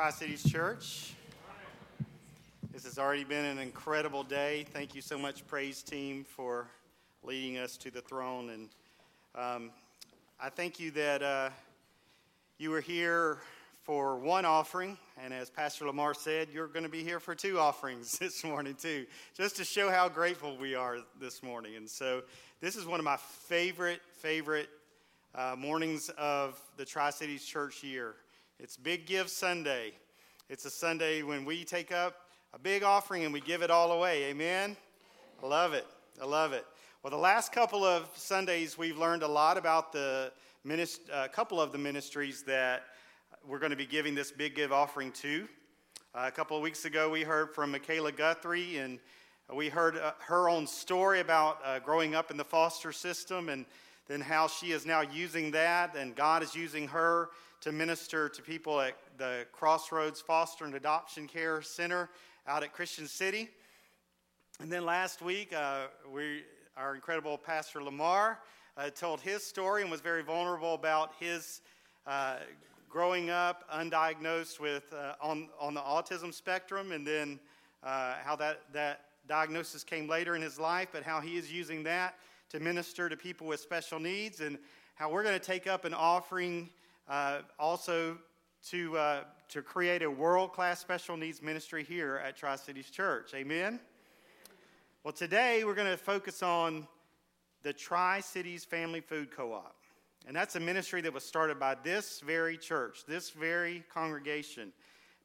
Tri 0.00 0.08
Cities 0.08 0.50
Church. 0.50 1.12
This 2.72 2.84
has 2.84 2.98
already 2.98 3.22
been 3.22 3.44
an 3.44 3.58
incredible 3.58 4.22
day. 4.22 4.64
Thank 4.72 4.94
you 4.94 5.02
so 5.02 5.18
much, 5.18 5.46
Praise 5.46 5.82
Team, 5.82 6.24
for 6.24 6.68
leading 7.22 7.58
us 7.58 7.76
to 7.76 7.90
the 7.90 8.00
throne. 8.00 8.48
And 8.48 8.68
um, 9.34 9.70
I 10.40 10.48
thank 10.48 10.80
you 10.80 10.90
that 10.92 11.22
uh, 11.22 11.50
you 12.56 12.70
were 12.70 12.80
here 12.80 13.40
for 13.82 14.16
one 14.16 14.46
offering. 14.46 14.96
And 15.22 15.34
as 15.34 15.50
Pastor 15.50 15.84
Lamar 15.84 16.14
said, 16.14 16.48
you're 16.50 16.68
going 16.68 16.84
to 16.84 16.88
be 16.88 17.04
here 17.04 17.20
for 17.20 17.34
two 17.34 17.58
offerings 17.58 18.12
this 18.18 18.42
morning, 18.42 18.76
too, 18.80 19.04
just 19.36 19.56
to 19.56 19.64
show 19.64 19.90
how 19.90 20.08
grateful 20.08 20.56
we 20.56 20.74
are 20.74 20.96
this 21.20 21.42
morning. 21.42 21.76
And 21.76 21.86
so, 21.86 22.22
this 22.62 22.74
is 22.74 22.86
one 22.86 23.00
of 23.00 23.04
my 23.04 23.18
favorite, 23.18 24.00
favorite 24.14 24.70
uh, 25.34 25.56
mornings 25.58 26.08
of 26.16 26.58
the 26.78 26.86
Tri 26.86 27.10
Cities 27.10 27.44
Church 27.44 27.84
year. 27.84 28.14
It's 28.62 28.76
Big 28.76 29.06
Give 29.06 29.30
Sunday. 29.30 29.94
It's 30.50 30.66
a 30.66 30.70
Sunday 30.70 31.22
when 31.22 31.46
we 31.46 31.64
take 31.64 31.92
up 31.92 32.26
a 32.52 32.58
big 32.58 32.82
offering 32.82 33.24
and 33.24 33.32
we 33.32 33.40
give 33.40 33.62
it 33.62 33.70
all 33.70 33.92
away. 33.92 34.24
Amen? 34.24 34.76
I 35.42 35.46
love 35.46 35.72
it. 35.72 35.86
I 36.20 36.26
love 36.26 36.52
it. 36.52 36.66
Well, 37.02 37.10
the 37.10 37.16
last 37.16 37.52
couple 37.52 37.84
of 37.84 38.10
Sundays, 38.16 38.76
we've 38.76 38.98
learned 38.98 39.22
a 39.22 39.28
lot 39.28 39.56
about 39.56 39.92
the 39.92 40.30
minist- 40.66 41.08
a 41.08 41.16
uh, 41.16 41.28
couple 41.28 41.58
of 41.58 41.72
the 41.72 41.78
ministries 41.78 42.42
that 42.42 42.82
we're 43.48 43.60
going 43.60 43.70
to 43.70 43.76
be 43.76 43.86
giving 43.86 44.14
this 44.14 44.30
big 44.30 44.54
give 44.54 44.72
offering 44.74 45.10
to. 45.12 45.48
Uh, 46.14 46.24
a 46.26 46.30
couple 46.30 46.54
of 46.54 46.62
weeks 46.62 46.84
ago, 46.84 47.08
we 47.08 47.22
heard 47.22 47.54
from 47.54 47.70
Michaela 47.70 48.12
Guthrie, 48.12 48.76
and 48.76 48.98
we 49.50 49.70
heard 49.70 49.96
uh, 49.96 50.12
her 50.18 50.50
own 50.50 50.66
story 50.66 51.20
about 51.20 51.60
uh, 51.64 51.78
growing 51.78 52.14
up 52.14 52.30
in 52.30 52.36
the 52.36 52.44
foster 52.44 52.92
system 52.92 53.48
and 53.48 53.64
then 54.10 54.20
how 54.20 54.48
she 54.48 54.72
is 54.72 54.84
now 54.84 55.02
using 55.02 55.52
that, 55.52 55.94
and 55.94 56.16
God 56.16 56.42
is 56.42 56.52
using 56.52 56.88
her 56.88 57.30
to 57.60 57.70
minister 57.70 58.28
to 58.28 58.42
people 58.42 58.80
at 58.80 58.96
the 59.18 59.46
Crossroads 59.52 60.20
Foster 60.20 60.64
and 60.64 60.74
Adoption 60.74 61.28
Care 61.28 61.62
Center 61.62 62.10
out 62.48 62.64
at 62.64 62.72
Christian 62.72 63.06
City. 63.06 63.50
And 64.58 64.70
then 64.70 64.84
last 64.84 65.22
week, 65.22 65.54
uh, 65.54 65.82
we, 66.12 66.42
our 66.76 66.96
incredible 66.96 67.38
Pastor 67.38 67.84
Lamar 67.84 68.40
uh, 68.76 68.90
told 68.90 69.20
his 69.20 69.46
story 69.46 69.82
and 69.82 69.90
was 69.92 70.00
very 70.00 70.24
vulnerable 70.24 70.74
about 70.74 71.12
his 71.20 71.60
uh, 72.04 72.38
growing 72.88 73.30
up 73.30 73.62
undiagnosed 73.72 74.58
with 74.58 74.92
uh, 74.92 75.14
on, 75.22 75.50
on 75.60 75.72
the 75.72 75.82
autism 75.82 76.34
spectrum, 76.34 76.90
and 76.90 77.06
then 77.06 77.38
uh, 77.84 78.14
how 78.24 78.34
that, 78.34 78.62
that 78.72 79.02
diagnosis 79.28 79.84
came 79.84 80.08
later 80.08 80.34
in 80.34 80.42
his 80.42 80.58
life, 80.58 80.88
but 80.90 81.04
how 81.04 81.20
he 81.20 81.36
is 81.36 81.52
using 81.52 81.84
that 81.84 82.16
to 82.50 82.60
minister 82.60 83.08
to 83.08 83.16
people 83.16 83.46
with 83.46 83.60
special 83.60 84.00
needs, 84.00 84.40
and 84.40 84.58
how 84.96 85.08
we're 85.08 85.22
going 85.22 85.38
to 85.38 85.44
take 85.44 85.66
up 85.66 85.84
an 85.84 85.94
offering 85.94 86.68
uh, 87.08 87.38
also, 87.58 88.18
to, 88.68 88.96
uh, 88.98 89.20
to 89.48 89.62
create 89.62 90.02
a 90.02 90.10
world 90.10 90.52
class 90.52 90.80
special 90.80 91.16
needs 91.16 91.40
ministry 91.40 91.84
here 91.84 92.20
at 92.24 92.36
Tri 92.36 92.56
Cities 92.56 92.90
Church. 92.90 93.32
Amen? 93.34 93.80
Well, 95.04 95.12
today 95.12 95.64
we're 95.64 95.76
going 95.76 95.90
to 95.90 95.96
focus 95.96 96.42
on 96.42 96.86
the 97.62 97.72
Tri 97.72 98.20
Cities 98.20 98.64
Family 98.64 99.00
Food 99.00 99.30
Co 99.30 99.52
op. 99.52 99.76
And 100.26 100.36
that's 100.36 100.56
a 100.56 100.60
ministry 100.60 101.00
that 101.02 101.14
was 101.14 101.24
started 101.24 101.58
by 101.58 101.76
this 101.82 102.20
very 102.20 102.58
church, 102.58 103.04
this 103.06 103.30
very 103.30 103.84
congregation. 103.92 104.72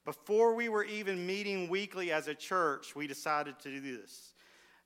Before 0.05 0.53
we 0.53 0.69
were 0.69 0.83
even 0.85 1.25
meeting 1.25 1.69
weekly 1.69 2.11
as 2.11 2.27
a 2.27 2.35
church, 2.35 2.95
we 2.95 3.07
decided 3.07 3.59
to 3.59 3.69
do 3.69 3.81
this. 3.81 4.34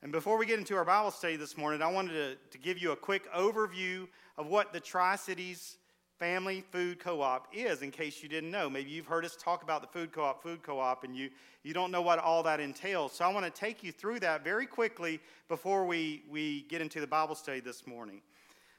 And 0.02 0.14
before 0.14 0.38
we 0.38 0.46
get 0.46 0.60
into 0.60 0.78
our 0.78 0.86
Bible 0.86 1.12
study 1.12 1.36
this 1.36 1.58
morning, 1.58 1.82
I 1.82 1.92
wanted 1.92 2.14
to, 2.14 2.36
to 2.52 2.58
give 2.58 2.78
you 2.78 2.94
a 2.94 2.96
quick 2.96 3.30
overview 3.34 4.08
of 4.38 4.48
what 4.48 4.72
the 4.72 4.80
Tri 4.80 5.18
Cities 5.18 5.76
Family 6.18 6.64
Food 6.72 7.00
Co-op 7.00 7.50
is, 7.52 7.82
in 7.82 7.92
case 7.92 8.24
you 8.24 8.30
didn't 8.30 8.50
know. 8.50 8.70
Maybe 8.70 8.92
you've 8.92 9.08
heard 9.08 9.26
us 9.26 9.36
talk 9.36 9.62
about 9.62 9.82
the 9.82 9.88
food 9.88 10.14
co-op, 10.14 10.42
food 10.42 10.64
co-op, 10.64 11.04
and 11.04 11.18
you, 11.18 11.30
you 11.64 11.74
don't 11.74 11.92
know 11.92 12.02
what 12.02 12.18
all 12.18 12.44
that 12.44 12.62
entails. 12.62 13.12
So 13.12 13.26
I 13.26 13.34
want 13.34 13.46
to 13.46 13.52
take 13.52 13.84
you 13.84 13.92
through 13.92 14.22
that 14.22 14.42
very 14.42 14.66
quickly 14.66 15.20
before 15.50 15.86
we, 15.86 16.24
we 16.30 16.62
get 16.70 16.80
into 16.82 17.02
the 17.02 17.08
Bible 17.08 17.36
study 17.36 17.60
this 17.60 17.86
morning. 17.86 18.22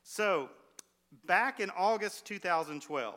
So 0.03 0.49
back 1.27 1.61
in 1.61 1.71
August 1.77 2.25
2012, 2.25 3.15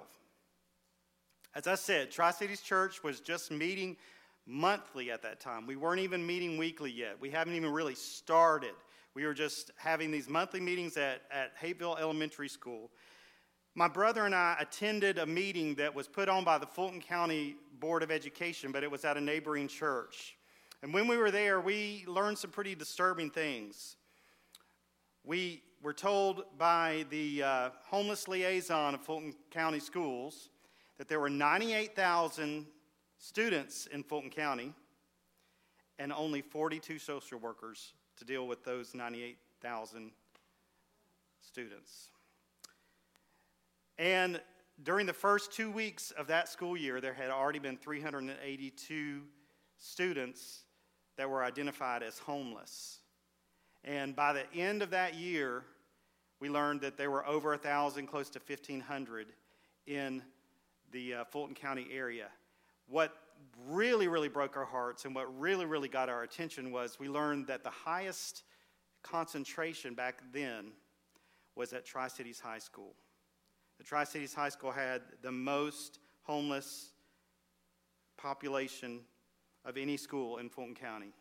as 1.55 1.67
I 1.67 1.75
said, 1.75 2.11
Tri-Cities 2.11 2.61
Church 2.61 3.01
was 3.01 3.21
just 3.21 3.49
meeting 3.49 3.95
monthly 4.45 5.11
at 5.11 5.21
that 5.23 5.39
time. 5.39 5.65
We 5.65 5.75
weren't 5.75 6.01
even 6.01 6.25
meeting 6.25 6.57
weekly 6.57 6.91
yet. 6.91 7.19
We 7.19 7.29
haven't 7.29 7.55
even 7.55 7.71
really 7.71 7.95
started. 7.95 8.73
We 9.13 9.25
were 9.25 9.33
just 9.33 9.71
having 9.77 10.11
these 10.11 10.27
monthly 10.27 10.59
meetings 10.59 10.97
at, 10.97 11.21
at 11.31 11.51
Hapeville 11.55 11.97
Elementary 11.99 12.49
School. 12.49 12.89
My 13.75 13.87
brother 13.87 14.25
and 14.25 14.35
I 14.35 14.55
attended 14.59 15.17
a 15.17 15.25
meeting 15.25 15.75
that 15.75 15.93
was 15.95 16.07
put 16.07 16.29
on 16.29 16.43
by 16.43 16.57
the 16.57 16.65
Fulton 16.65 17.01
County 17.01 17.55
Board 17.79 18.03
of 18.03 18.11
Education, 18.11 18.71
but 18.71 18.83
it 18.83 18.91
was 18.91 19.03
at 19.05 19.17
a 19.17 19.21
neighboring 19.21 19.67
church. 19.67 20.35
And 20.81 20.93
when 20.93 21.07
we 21.07 21.17
were 21.17 21.31
there, 21.31 21.61
we 21.61 22.03
learned 22.07 22.37
some 22.37 22.51
pretty 22.51 22.75
disturbing 22.75 23.29
things. 23.29 23.95
We 25.23 25.63
were 25.81 25.93
told 25.93 26.43
by 26.57 27.05
the 27.09 27.43
uh, 27.43 27.69
homeless 27.85 28.27
liaison 28.27 28.93
of 28.93 29.01
Fulton 29.01 29.33
County 29.51 29.79
Schools 29.79 30.49
that 30.97 31.07
there 31.07 31.19
were 31.19 31.29
98,000 31.29 32.65
students 33.23 33.87
in 33.87 34.03
Fulton 34.03 34.29
County 34.29 34.73
and 35.97 36.11
only 36.11 36.41
42 36.41 36.99
social 36.99 37.39
workers 37.39 37.93
to 38.17 38.25
deal 38.25 38.47
with 38.47 38.65
those 38.65 38.93
98,000 38.93 40.11
students. 41.39 42.09
And 43.97 44.41
during 44.83 45.05
the 45.05 45.13
first 45.13 45.53
two 45.53 45.71
weeks 45.71 46.11
of 46.11 46.27
that 46.27 46.49
school 46.49 46.75
year, 46.75 46.99
there 46.99 47.13
had 47.13 47.29
already 47.29 47.59
been 47.59 47.77
382 47.77 49.21
students 49.77 50.63
that 51.15 51.29
were 51.29 51.45
identified 51.45 52.03
as 52.03 52.17
homeless. 52.19 52.99
And 53.85 54.17
by 54.17 54.33
the 54.33 54.53
end 54.53 54.81
of 54.81 54.89
that 54.89 55.13
year, 55.13 55.63
we 56.41 56.49
learned 56.49 56.81
that 56.81 56.97
there 56.97 57.09
were 57.09 57.25
over 57.25 57.51
1,000, 57.51 58.05
close 58.05 58.29
to 58.31 58.39
1,500 58.45 59.27
in 59.87 60.21
the 60.91 61.13
uh, 61.13 61.23
Fulton 61.23 61.55
County 61.55 61.87
area. 61.89 62.27
What 62.87 63.13
really, 63.67 64.07
really 64.07 64.29
broke 64.29 64.57
our 64.57 64.65
hearts 64.65 65.05
and 65.05 65.15
what 65.15 65.39
really, 65.39 65.65
really 65.65 65.87
got 65.87 66.09
our 66.09 66.23
attention 66.23 66.71
was 66.71 66.99
we 66.99 67.07
learned 67.07 67.47
that 67.47 67.63
the 67.63 67.69
highest 67.69 68.43
concentration 69.01 69.93
back 69.93 70.21
then 70.31 70.71
was 71.55 71.73
at 71.73 71.85
Tri 71.85 72.07
Cities 72.07 72.39
High 72.39 72.59
School. 72.59 72.93
The 73.77 73.83
Tri 73.83 74.03
Cities 74.03 74.33
High 74.33 74.49
School 74.49 74.71
had 74.71 75.01
the 75.21 75.31
most 75.31 75.99
homeless 76.23 76.91
population 78.17 79.01
of 79.65 79.77
any 79.77 79.97
school 79.97 80.37
in 80.37 80.49
Fulton 80.49 80.75
County. 80.75 81.13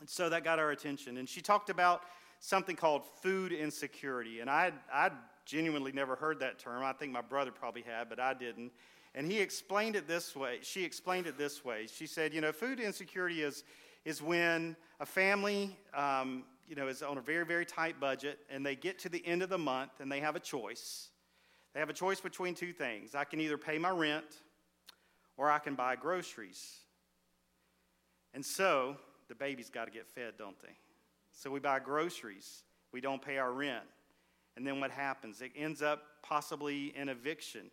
And 0.00 0.08
so 0.08 0.28
that 0.28 0.44
got 0.44 0.58
our 0.58 0.70
attention. 0.70 1.18
And 1.18 1.28
she 1.28 1.40
talked 1.40 1.70
about 1.70 2.02
something 2.40 2.76
called 2.76 3.02
food 3.22 3.52
insecurity. 3.52 4.40
And 4.40 4.50
I 4.50 4.72
I 4.92 5.10
genuinely 5.44 5.92
never 5.92 6.16
heard 6.16 6.40
that 6.40 6.58
term. 6.58 6.82
I 6.82 6.92
think 6.92 7.12
my 7.12 7.20
brother 7.20 7.50
probably 7.50 7.82
had, 7.82 8.08
but 8.08 8.18
I 8.18 8.34
didn't. 8.34 8.72
And 9.14 9.30
he 9.30 9.40
explained 9.40 9.94
it 9.96 10.08
this 10.08 10.34
way. 10.34 10.58
She 10.62 10.84
explained 10.84 11.26
it 11.26 11.38
this 11.38 11.64
way. 11.64 11.86
She 11.86 12.06
said, 12.06 12.34
you 12.34 12.40
know, 12.40 12.52
food 12.52 12.80
insecurity 12.80 13.42
is, 13.42 13.62
is 14.04 14.20
when 14.20 14.76
a 14.98 15.06
family, 15.06 15.78
um, 15.94 16.44
you 16.68 16.74
know, 16.74 16.88
is 16.88 17.02
on 17.02 17.18
a 17.18 17.20
very, 17.20 17.46
very 17.46 17.64
tight 17.64 18.00
budget 18.00 18.38
and 18.50 18.66
they 18.66 18.74
get 18.74 18.98
to 19.00 19.08
the 19.08 19.24
end 19.24 19.42
of 19.42 19.48
the 19.48 19.58
month 19.58 19.92
and 20.00 20.10
they 20.10 20.20
have 20.20 20.34
a 20.34 20.40
choice. 20.40 21.08
They 21.74 21.80
have 21.80 21.90
a 21.90 21.94
choice 21.94 22.20
between 22.20 22.54
two 22.54 22.72
things 22.72 23.14
I 23.14 23.24
can 23.24 23.40
either 23.40 23.58
pay 23.58 23.78
my 23.78 23.90
rent 23.90 24.24
or 25.36 25.50
I 25.50 25.58
can 25.58 25.74
buy 25.74 25.96
groceries. 25.96 26.78
And 28.32 28.44
so 28.44 28.96
the 29.28 29.34
baby's 29.34 29.70
got 29.70 29.84
to 29.84 29.90
get 29.90 30.08
fed, 30.08 30.34
don't 30.38 30.60
they? 30.60 30.76
So 31.32 31.50
we 31.50 31.60
buy 31.60 31.78
groceries, 31.78 32.62
we 32.92 33.00
don't 33.00 33.22
pay 33.22 33.38
our 33.38 33.52
rent. 33.52 33.84
And 34.56 34.64
then 34.64 34.80
what 34.80 34.92
happens? 34.92 35.40
It 35.40 35.50
ends 35.56 35.82
up 35.82 36.02
possibly 36.22 36.94
an 36.96 37.08
eviction. 37.08 37.70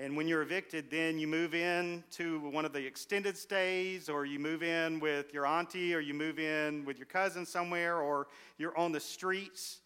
And 0.00 0.16
when 0.16 0.28
you're 0.28 0.42
evicted, 0.42 0.92
then 0.92 1.18
you 1.18 1.26
move 1.26 1.56
in 1.56 2.04
to 2.12 2.38
one 2.50 2.64
of 2.64 2.72
the 2.72 2.86
extended 2.86 3.36
stays, 3.36 4.08
or 4.08 4.24
you 4.24 4.38
move 4.38 4.62
in 4.62 5.00
with 5.00 5.34
your 5.34 5.44
auntie, 5.44 5.92
or 5.92 5.98
you 5.98 6.14
move 6.14 6.38
in 6.38 6.84
with 6.84 6.98
your 6.98 7.06
cousin 7.06 7.44
somewhere, 7.44 7.96
or 7.96 8.28
you're 8.58 8.78
on 8.78 8.92
the 8.92 9.00
streets. 9.00 9.80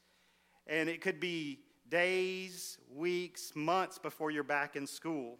And 0.66 0.90
it 0.90 1.00
could 1.00 1.18
be 1.18 1.60
days, 1.88 2.76
weeks, 2.94 3.52
months 3.54 3.98
before 3.98 4.30
you're 4.30 4.44
back 4.44 4.76
in 4.76 4.86
school. 4.86 5.38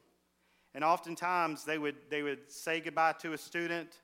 And 0.74 0.82
oftentimes 0.82 1.64
they 1.64 1.76
would, 1.76 1.96
they 2.08 2.22
would 2.22 2.50
say 2.50 2.80
goodbye 2.80 3.12
to 3.20 3.34
a 3.34 3.38
student 3.38 4.00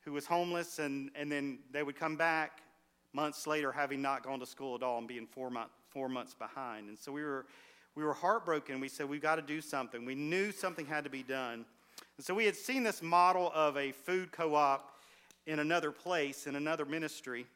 who 0.00 0.12
was 0.12 0.26
homeless, 0.26 0.80
and, 0.80 1.12
and 1.14 1.30
then 1.30 1.60
they 1.70 1.84
would 1.84 1.94
come 1.94 2.16
back 2.16 2.62
months 3.12 3.46
later 3.46 3.70
having 3.70 4.02
not 4.02 4.24
gone 4.24 4.40
to 4.40 4.46
school 4.46 4.74
at 4.74 4.82
all 4.82 4.98
and 4.98 5.06
being 5.06 5.26
four, 5.26 5.50
month, 5.50 5.70
four 5.88 6.08
months 6.08 6.34
behind. 6.34 6.88
And 6.88 6.98
so 6.98 7.12
we 7.12 7.22
were, 7.22 7.46
we 7.94 8.04
were 8.04 8.14
heartbroken. 8.14 8.80
We 8.80 8.88
said, 8.88 9.08
We've 9.08 9.22
got 9.22 9.36
to 9.36 9.42
do 9.42 9.60
something. 9.60 10.04
We 10.04 10.14
knew 10.14 10.52
something 10.52 10.86
had 10.86 11.04
to 11.04 11.10
be 11.10 11.22
done. 11.22 11.64
And 12.16 12.24
so 12.24 12.34
we 12.34 12.46
had 12.46 12.56
seen 12.56 12.82
this 12.82 13.02
model 13.02 13.50
of 13.54 13.76
a 13.76 13.92
food 13.92 14.32
co 14.32 14.54
op 14.54 14.96
in 15.46 15.58
another 15.58 15.90
place, 15.90 16.46
in 16.46 16.56
another 16.56 16.84
ministry, 16.84 17.46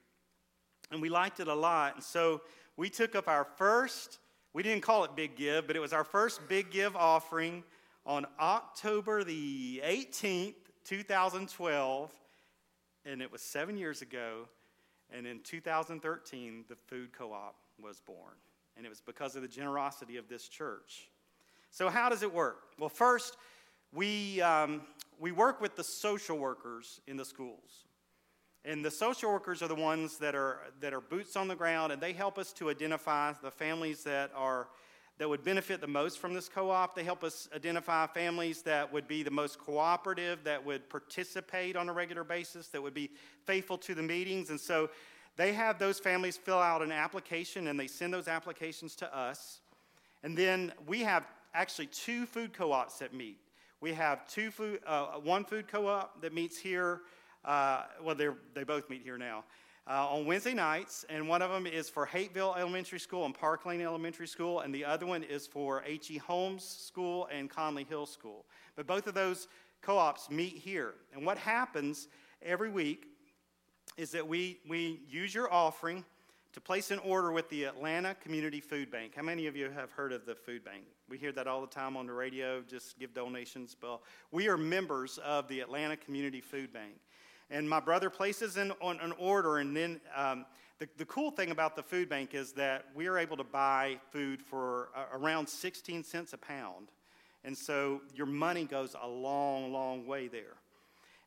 and 0.90 1.00
we 1.00 1.08
liked 1.08 1.40
it 1.40 1.48
a 1.48 1.54
lot. 1.54 1.94
And 1.94 2.02
so 2.02 2.42
we 2.76 2.90
took 2.90 3.14
up 3.14 3.28
our 3.28 3.44
first 3.56 4.18
we 4.54 4.62
didn't 4.62 4.82
call 4.82 5.02
it 5.02 5.16
Big 5.16 5.34
Give, 5.34 5.66
but 5.66 5.74
it 5.74 5.80
was 5.80 5.92
our 5.92 6.04
first 6.04 6.48
Big 6.48 6.70
Give 6.70 6.94
offering 6.94 7.64
on 8.06 8.24
October 8.38 9.24
the 9.24 9.82
18th, 9.84 10.54
2012, 10.84 12.12
and 13.04 13.20
it 13.20 13.32
was 13.32 13.42
seven 13.42 13.76
years 13.76 14.00
ago. 14.00 14.46
And 15.10 15.26
in 15.26 15.40
2013, 15.40 16.66
the 16.68 16.76
food 16.76 17.12
co 17.12 17.32
op 17.32 17.56
was 17.82 17.98
born. 17.98 18.34
And 18.76 18.84
it 18.84 18.88
was 18.88 19.00
because 19.00 19.36
of 19.36 19.42
the 19.42 19.48
generosity 19.48 20.16
of 20.16 20.28
this 20.28 20.48
church. 20.48 21.08
So, 21.70 21.88
how 21.88 22.08
does 22.08 22.22
it 22.22 22.32
work? 22.32 22.62
Well, 22.78 22.88
first, 22.88 23.36
we, 23.92 24.40
um, 24.42 24.82
we 25.18 25.32
work 25.32 25.60
with 25.60 25.76
the 25.76 25.84
social 25.84 26.38
workers 26.38 27.00
in 27.06 27.16
the 27.16 27.24
schools. 27.24 27.84
And 28.64 28.84
the 28.84 28.90
social 28.90 29.30
workers 29.30 29.62
are 29.62 29.68
the 29.68 29.74
ones 29.74 30.16
that 30.18 30.34
are, 30.34 30.60
that 30.80 30.94
are 30.94 31.00
boots 31.00 31.36
on 31.36 31.48
the 31.48 31.54
ground, 31.54 31.92
and 31.92 32.00
they 32.00 32.12
help 32.12 32.38
us 32.38 32.52
to 32.54 32.70
identify 32.70 33.32
the 33.42 33.50
families 33.50 34.02
that, 34.04 34.30
are, 34.34 34.68
that 35.18 35.28
would 35.28 35.44
benefit 35.44 35.82
the 35.82 35.86
most 35.86 36.18
from 36.18 36.32
this 36.32 36.48
co 36.48 36.70
op. 36.70 36.96
They 36.96 37.04
help 37.04 37.22
us 37.22 37.48
identify 37.54 38.06
families 38.06 38.62
that 38.62 38.90
would 38.90 39.06
be 39.06 39.22
the 39.22 39.30
most 39.30 39.58
cooperative, 39.58 40.44
that 40.44 40.64
would 40.64 40.88
participate 40.88 41.76
on 41.76 41.90
a 41.90 41.92
regular 41.92 42.24
basis, 42.24 42.68
that 42.68 42.82
would 42.82 42.94
be 42.94 43.10
faithful 43.44 43.76
to 43.78 43.94
the 43.94 44.02
meetings. 44.02 44.48
And 44.48 44.58
so 44.58 44.88
they 45.36 45.52
have 45.52 45.78
those 45.78 45.98
families 45.98 46.36
fill 46.36 46.58
out 46.58 46.82
an 46.82 46.92
application, 46.92 47.68
and 47.68 47.78
they 47.78 47.86
send 47.86 48.12
those 48.12 48.28
applications 48.28 48.94
to 48.96 49.16
us. 49.16 49.60
And 50.22 50.36
then 50.36 50.72
we 50.86 51.00
have 51.00 51.26
actually 51.54 51.86
two 51.86 52.26
food 52.26 52.52
co 52.52 52.72
ops 52.72 52.98
that 52.98 53.12
meet. 53.12 53.38
We 53.80 53.92
have 53.92 54.26
two 54.26 54.50
food, 54.50 54.80
uh, 54.86 55.06
one 55.14 55.44
food 55.44 55.68
co 55.68 55.86
op 55.86 56.22
that 56.22 56.32
meets 56.32 56.56
here 56.56 57.02
uh, 57.44 57.82
well, 58.02 58.14
they 58.14 58.64
both 58.64 58.88
meet 58.88 59.02
here 59.02 59.18
now. 59.18 59.44
Uh, 59.86 60.08
on 60.08 60.24
Wednesday 60.24 60.54
nights, 60.54 61.04
and 61.10 61.28
one 61.28 61.42
of 61.42 61.50
them 61.50 61.66
is 61.66 61.90
for 61.90 62.06
Hapeville 62.06 62.54
Elementary 62.58 62.98
School 62.98 63.26
and 63.26 63.34
Park 63.34 63.66
Lane 63.66 63.82
Elementary 63.82 64.26
School, 64.26 64.60
and 64.60 64.74
the 64.74 64.82
other 64.82 65.04
one 65.04 65.22
is 65.22 65.46
for 65.46 65.82
H.E. 65.84 66.16
Holmes 66.16 66.64
School 66.64 67.28
and 67.30 67.50
Conley 67.50 67.84
Hill 67.84 68.06
School. 68.06 68.46
But 68.76 68.86
both 68.86 69.06
of 69.06 69.12
those 69.12 69.46
co 69.82 69.98
ops 69.98 70.30
meet 70.30 70.56
here. 70.56 70.94
And 71.12 71.26
what 71.26 71.36
happens 71.36 72.08
every 72.40 72.70
week 72.70 73.08
is 73.96 74.10
that 74.10 74.26
we, 74.26 74.58
we 74.68 75.00
use 75.08 75.34
your 75.34 75.52
offering 75.52 76.04
to 76.52 76.60
place 76.60 76.90
an 76.90 76.98
order 77.00 77.32
with 77.32 77.48
the 77.48 77.64
Atlanta 77.64 78.14
Community 78.14 78.60
Food 78.60 78.90
Bank. 78.90 79.12
How 79.16 79.22
many 79.22 79.46
of 79.46 79.56
you 79.56 79.70
have 79.70 79.90
heard 79.92 80.12
of 80.12 80.24
the 80.24 80.34
food 80.34 80.64
bank? 80.64 80.84
We 81.08 81.18
hear 81.18 81.32
that 81.32 81.46
all 81.46 81.60
the 81.60 81.66
time 81.66 81.96
on 81.96 82.06
the 82.06 82.12
radio, 82.12 82.62
just 82.62 82.98
give 82.98 83.12
donations. 83.12 83.76
Well, 83.82 84.02
we 84.30 84.48
are 84.48 84.56
members 84.56 85.18
of 85.18 85.48
the 85.48 85.60
Atlanta 85.60 85.96
Community 85.96 86.40
Food 86.40 86.72
Bank. 86.72 86.94
And 87.50 87.68
my 87.68 87.80
brother 87.80 88.08
places 88.10 88.56
in 88.56 88.72
on 88.80 88.98
an 89.00 89.12
order, 89.18 89.58
and 89.58 89.76
then 89.76 90.00
um, 90.16 90.46
the, 90.78 90.88
the 90.96 91.04
cool 91.04 91.30
thing 91.30 91.50
about 91.50 91.76
the 91.76 91.82
food 91.82 92.08
bank 92.08 92.34
is 92.34 92.52
that 92.52 92.86
we 92.94 93.06
are 93.06 93.18
able 93.18 93.36
to 93.36 93.44
buy 93.44 93.98
food 94.10 94.42
for 94.42 94.88
uh, 94.96 95.04
around 95.12 95.48
16 95.48 96.04
cents 96.04 96.32
a 96.32 96.38
pound. 96.38 96.88
And 97.44 97.56
so 97.56 98.00
your 98.14 98.26
money 98.26 98.64
goes 98.64 98.96
a 99.00 99.06
long, 99.06 99.72
long 99.72 100.06
way 100.06 100.28
there. 100.28 100.54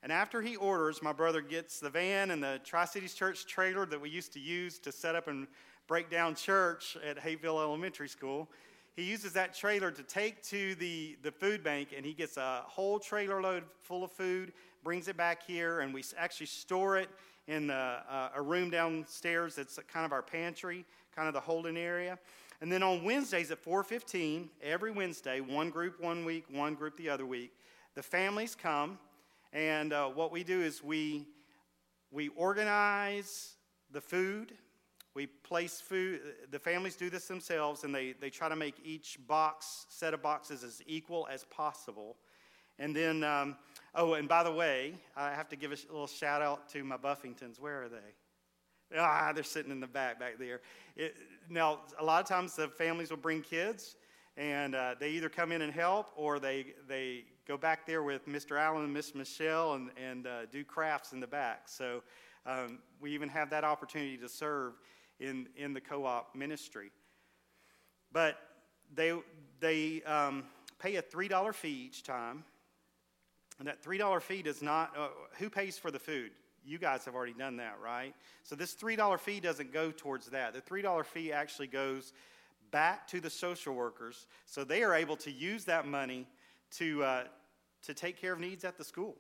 And 0.08 0.14
after 0.14 0.42
he 0.42 0.56
orders, 0.56 1.04
my 1.04 1.12
brother 1.12 1.42
gets 1.42 1.82
the 1.82 1.90
van 1.90 2.32
and 2.32 2.42
the 2.42 2.62
Tri 2.64 2.86
Cities 2.86 3.14
Church 3.14 3.46
trailer 3.46 3.86
that 3.88 4.00
we 4.00 4.10
used 4.10 4.32
to 4.36 4.40
use 4.40 4.80
to 4.80 4.92
set 4.94 5.16
up 5.16 5.28
and 5.28 5.48
break 5.86 6.10
down 6.10 6.34
church 6.34 6.96
at 7.06 7.20
Hapeville 7.20 7.60
Elementary 7.60 8.08
School. 8.08 8.48
He 8.96 9.04
uses 9.04 9.34
that 9.34 9.54
trailer 9.54 9.92
to 9.92 10.04
take 10.04 10.42
to 10.44 10.76
the, 10.76 11.18
the 11.24 11.32
food 11.34 11.62
bank, 11.62 11.90
and 11.94 12.06
he 12.06 12.14
gets 12.14 12.38
a 12.38 12.64
whole 12.68 13.00
trailer 13.00 13.42
load 13.42 13.66
full 13.82 14.06
of 14.06 14.12
food 14.14 14.54
brings 14.82 15.10
it 15.10 15.18
back 15.18 15.46
here, 15.46 15.82
and 15.82 15.94
we 15.94 16.02
actually 16.18 16.46
store 16.46 16.96
it 16.96 17.10
in 17.50 17.68
the, 17.68 17.74
uh, 17.74 18.30
a 18.34 18.42
room 18.42 18.70
downstairs 18.70 19.56
that's 19.56 19.78
kind 19.92 20.06
of 20.06 20.14
our 20.14 20.24
pantry, 20.24 20.86
kind 21.14 21.28
of 21.28 21.34
the 21.34 21.42
holding 21.42 21.76
area. 21.76 22.18
And 22.62 22.72
then 22.72 22.82
on 22.82 23.04
Wednesdays 23.04 23.52
at 23.52 23.62
4:15, 23.62 24.48
every 24.64 24.92
Wednesday, 24.92 25.42
one 25.42 25.70
group 25.70 26.00
one 26.00 26.24
week, 26.24 26.46
one 26.50 26.76
group 26.76 26.96
the 26.96 27.10
other 27.10 27.26
week, 27.26 27.52
the 27.94 28.04
families 28.04 28.56
come, 28.56 28.98
and 29.54 29.94
uh, 29.94 30.08
what 30.08 30.32
we 30.32 30.44
do 30.44 30.62
is 30.62 30.84
we 30.84 31.28
we 32.12 32.30
organize 32.30 33.56
the 33.92 34.02
food. 34.02 34.54
We 35.14 35.28
place 35.28 35.82
food. 35.82 36.22
The 36.52 36.60
families 36.60 36.96
do 36.96 37.10
this 37.10 37.28
themselves, 37.28 37.84
and 37.84 37.94
they 37.94 38.14
they 38.14 38.30
try 38.30 38.50
to 38.50 38.56
make 38.56 38.76
each 38.84 39.18
box 39.28 39.86
set 39.90 40.14
of 40.14 40.22
boxes 40.22 40.64
as 40.64 40.82
equal 40.86 41.28
as 41.32 41.44
possible. 41.46 42.18
And 42.80 42.96
then 42.96 43.24
um, 43.24 43.58
Oh, 44.00 44.14
and 44.14 44.30
by 44.30 44.44
the 44.44 44.52
way, 44.52 44.94
I 45.16 45.32
have 45.32 45.50
to 45.50 45.56
give 45.56 45.72
a 45.72 45.76
little 45.92 46.06
shout 46.06 46.44
out 46.44 46.70
to 46.70 46.84
my 46.84 46.98
Buffingtons. 46.98 47.60
Where 47.60 47.82
are 47.82 47.90
they? 47.90 48.96
Ah, 48.96 49.32
they're 49.34 49.44
sitting 49.44 49.72
in 49.72 49.80
the 49.80 49.88
back 49.88 50.20
back 50.20 50.38
there. 50.38 50.62
It, 50.96 51.16
now, 51.50 51.80
a 52.00 52.06
lot 52.06 52.22
of 52.22 52.30
times 52.30 52.56
the 52.56 52.68
families 52.68 53.10
will 53.10 53.18
bring 53.18 53.42
kids, 53.42 53.96
and 54.38 54.76
uh, 54.76 54.94
they 55.00 55.10
either 55.10 55.30
come 55.30 55.52
in 55.52 55.64
and 55.64 55.74
help 55.74 56.12
or 56.16 56.38
they, 56.38 56.76
they 56.88 57.26
go 57.48 57.58
back 57.58 57.86
there 57.86 58.04
with 58.04 58.28
Mr. 58.28 58.60
Allen 58.60 58.84
and 58.84 58.94
Miss 58.94 59.16
Michelle 59.16 59.76
and, 59.76 59.90
and 59.96 60.28
uh, 60.28 60.46
do 60.48 60.66
crafts 60.66 61.14
in 61.14 61.22
the 61.22 61.28
back. 61.28 61.70
So 61.70 62.04
um, 62.46 62.80
we 63.00 63.12
even 63.12 63.30
have 63.30 63.50
that 63.52 63.64
opportunity 63.64 64.18
to 64.18 64.28
serve 64.28 64.74
in, 65.20 65.48
in 65.56 65.74
the 65.74 65.80
co 65.80 66.06
op 66.06 66.36
ministry. 66.36 66.92
But 68.12 68.38
they, 68.94 69.14
they 69.62 70.04
um, 70.04 70.44
pay 70.78 70.98
a 70.98 71.02
$3 71.02 71.56
fee 71.56 71.88
each 71.88 72.04
time. 72.04 72.44
And 73.60 73.68
that 73.68 73.82
$3 73.82 74.22
fee 74.22 74.42
does 74.42 74.62
not, 74.62 74.94
uh, 74.98 75.08
who 75.40 75.50
pays 75.50 75.78
for 75.78 75.90
the 75.90 76.00
food? 76.00 76.32
You 76.66 76.78
guys 76.78 77.06
have 77.06 77.16
already 77.16 77.34
done 77.34 77.58
that, 77.58 77.78
right? 77.82 78.14
So 78.44 78.56
this 78.56 78.76
$3 78.76 79.20
fee 79.20 79.40
doesn't 79.40 79.72
go 79.72 79.92
towards 79.92 80.28
that. 80.28 80.54
The 80.54 80.62
$3 80.62 81.06
fee 81.06 81.32
actually 81.32 81.68
goes 81.68 82.14
back 82.72 83.08
to 83.08 83.22
the 83.22 83.30
social 83.30 83.74
workers 83.74 84.28
so 84.46 84.66
they 84.66 84.84
are 84.84 84.94
able 84.94 85.16
to 85.16 85.32
use 85.32 85.64
that 85.64 85.88
money 85.88 86.28
to, 86.72 87.04
uh, 87.04 87.24
to 87.84 87.94
take 87.94 88.20
care 88.20 88.34
of 88.34 88.40
needs 88.40 88.64
at 88.66 88.78
the 88.78 88.84
school, 88.84 89.16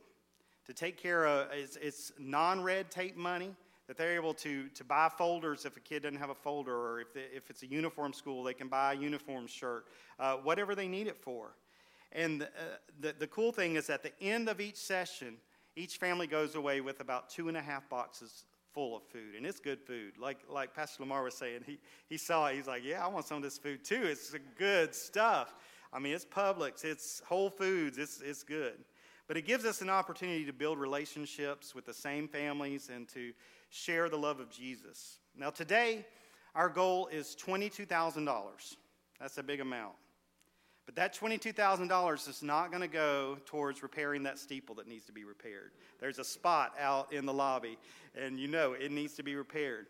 to 0.65 0.74
take 0.74 0.98
care 0.98 1.25
of, 1.25 1.48
it's, 1.51 1.77
it's 1.77 2.12
non 2.19 2.62
red 2.62 2.92
tape 2.92 3.15
money 3.15 3.56
that 3.88 3.98
they're 3.98 4.15
able 4.15 4.33
to, 4.33 4.68
to 4.69 4.83
buy 4.83 5.09
folders 5.09 5.65
if 5.65 5.77
a 5.77 5.80
kid 5.80 6.04
doesn't 6.04 6.19
have 6.19 6.30
a 6.30 6.36
folder, 6.36 6.75
or 6.75 7.00
if, 7.00 7.07
if 7.15 7.50
it's 7.50 7.63
a 7.63 7.68
uniform 7.68 8.12
school, 8.12 8.44
they 8.44 8.54
can 8.54 8.68
buy 8.68 8.94
a 8.94 8.98
uniform 8.98 9.48
shirt, 9.48 9.86
uh, 10.19 10.36
whatever 10.36 10.75
they 10.75 10.88
need 10.88 11.07
it 11.07 11.18
for. 11.18 11.56
And 12.12 12.42
the, 12.42 12.45
uh, 12.48 12.50
the, 13.00 13.15
the 13.18 13.27
cool 13.27 13.51
thing 13.51 13.75
is 13.75 13.89
at 13.89 14.04
the 14.04 14.12
end 14.21 14.50
of 14.50 14.59
each 14.59 14.77
session, 14.77 15.38
each 15.75 15.98
family 15.98 16.27
goes 16.27 16.56
away 16.56 16.81
with 16.81 17.00
about 17.00 17.30
two 17.30 17.48
and 17.48 17.56
a 17.56 17.62
half 17.62 17.88
boxes 17.89 18.44
full 18.74 18.98
of 18.98 19.04
food. 19.04 19.36
And 19.36 19.45
it's 19.45 19.59
good 19.59 19.80
food. 19.80 20.13
Like, 20.19 20.39
like 20.50 20.74
Pastor 20.74 21.04
Lamar 21.04 21.24
was 21.24 21.36
saying, 21.36 21.62
he, 21.65 21.80
he 22.07 22.18
saw 22.18 22.48
it. 22.48 22.56
He's 22.56 22.68
like, 22.68 22.83
yeah, 22.83 23.04
I 23.04 23.07
want 23.07 23.26
some 23.26 23.37
of 23.37 23.44
this 23.44 23.57
food 23.57 23.83
too. 23.83 24.02
It's 24.04 24.35
good 24.57 24.94
stuff. 24.94 25.56
I 25.94 25.99
mean, 25.99 26.13
it's 26.13 26.25
Publix, 26.25 26.83
it's 26.83 27.21
Whole 27.27 27.49
Foods, 27.49 27.97
it's, 27.97 28.21
it's 28.21 28.44
good. 28.44 28.75
But 29.27 29.37
it 29.37 29.45
gives 29.45 29.65
us 29.65 29.81
an 29.81 29.89
opportunity 29.89 30.45
to 30.45 30.53
build 30.53 30.79
relationships 30.79 31.75
with 31.75 31.85
the 31.85 31.94
same 31.94 32.27
families 32.27 32.89
and 32.94 33.07
to 33.09 33.33
share 33.69 34.09
the 34.09 34.17
love 34.17 34.39
of 34.39 34.49
Jesus. 34.49 35.19
Now, 35.35 35.49
today, 35.49 36.06
our 36.56 36.69
goal 36.69 37.07
is 37.07 37.35
$22,000. 37.39 38.75
That's 39.19 39.37
a 39.37 39.44
big 39.44 39.59
amount. 39.59 39.94
But 40.85 40.95
that 40.95 41.13
$22,000 41.13 42.29
is 42.29 42.41
not 42.41 42.71
going 42.71 42.81
to 42.81 42.87
go 42.87 43.37
towards 43.45 43.83
repairing 43.83 44.23
that 44.23 44.39
steeple 44.39 44.73
that 44.75 44.87
needs 44.87 45.06
to 45.07 45.11
be 45.11 45.25
repaired. 45.25 45.71
There's 45.99 46.17
a 46.17 46.23
spot 46.23 46.75
out 46.79 47.11
in 47.11 47.25
the 47.25 47.33
lobby, 47.33 47.77
and 48.15 48.39
you 48.39 48.47
know 48.47 48.71
it 48.71 48.91
needs 48.91 49.13
to 49.15 49.23
be 49.23 49.35
repaired. 49.35 49.87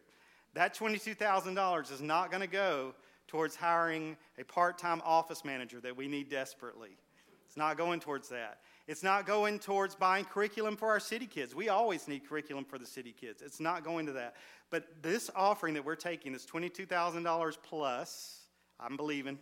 That 0.55 0.75
$22,000 0.75 1.91
is 1.91 2.01
not 2.01 2.31
going 2.31 2.41
to 2.41 2.47
go 2.47 2.95
towards 3.27 3.55
hiring 3.55 4.17
a 4.39 4.43
part 4.43 4.77
time 4.77 5.01
office 5.05 5.43
manager 5.43 5.79
that 5.81 5.95
we 5.95 6.07
need 6.07 6.29
desperately. 6.29 6.97
It's 7.45 7.57
not 7.57 7.77
going 7.77 7.99
towards 7.99 8.29
that. 8.29 8.59
It's 8.87 9.03
not 9.03 9.25
going 9.25 9.59
towards 9.59 9.95
buying 9.95 10.25
curriculum 10.25 10.77
for 10.77 10.89
our 10.89 10.99
city 10.99 11.25
kids. 11.25 11.53
We 11.53 11.69
always 11.69 12.07
need 12.07 12.27
curriculum 12.27 12.65
for 12.65 12.77
the 12.77 12.85
city 12.85 13.13
kids. 13.17 13.41
It's 13.41 13.59
not 13.59 13.83
going 13.83 14.05
to 14.05 14.13
that. 14.13 14.35
But 14.69 15.01
this 15.01 15.29
offering 15.35 15.73
that 15.75 15.83
we're 15.83 15.95
taking 15.95 16.33
is 16.33 16.45
$22,000 16.45 17.57
plus, 17.63 18.41
I'm 18.79 18.97
believing, 18.97 19.39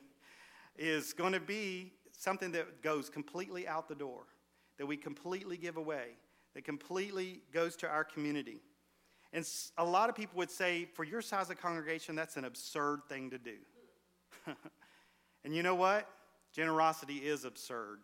is 0.78 1.14
going 1.14 1.34
to 1.34 1.40
be 1.40 1.94
something 2.12 2.52
that 2.52 2.82
goes 2.82 3.10
completely 3.10 3.68
out 3.68 3.88
the 3.88 3.96
door, 3.96 4.24
that 4.78 4.86
we 4.86 4.98
completely 4.98 5.58
give 5.58 5.78
away, 5.78 6.18
that 6.54 6.64
completely 6.64 7.42
goes 7.52 7.76
to 7.78 7.88
our 7.88 8.04
community. 8.04 8.62
And 9.34 9.48
a 9.78 9.86
lot 9.86 10.10
of 10.10 10.16
people 10.16 10.38
would 10.38 10.52
say, 10.52 10.86
for 10.94 11.04
your 11.04 11.22
size 11.22 11.50
of 11.50 11.58
congregation, 11.60 12.16
that's 12.16 12.38
an 12.38 12.46
absurd 12.46 13.02
thing 13.10 13.30
to 13.32 13.38
do. 13.38 13.56
and 15.46 15.56
you 15.56 15.64
know 15.64 15.76
what? 15.76 16.10
Generosity 16.54 17.18
is 17.18 17.46
absurd. 17.46 18.00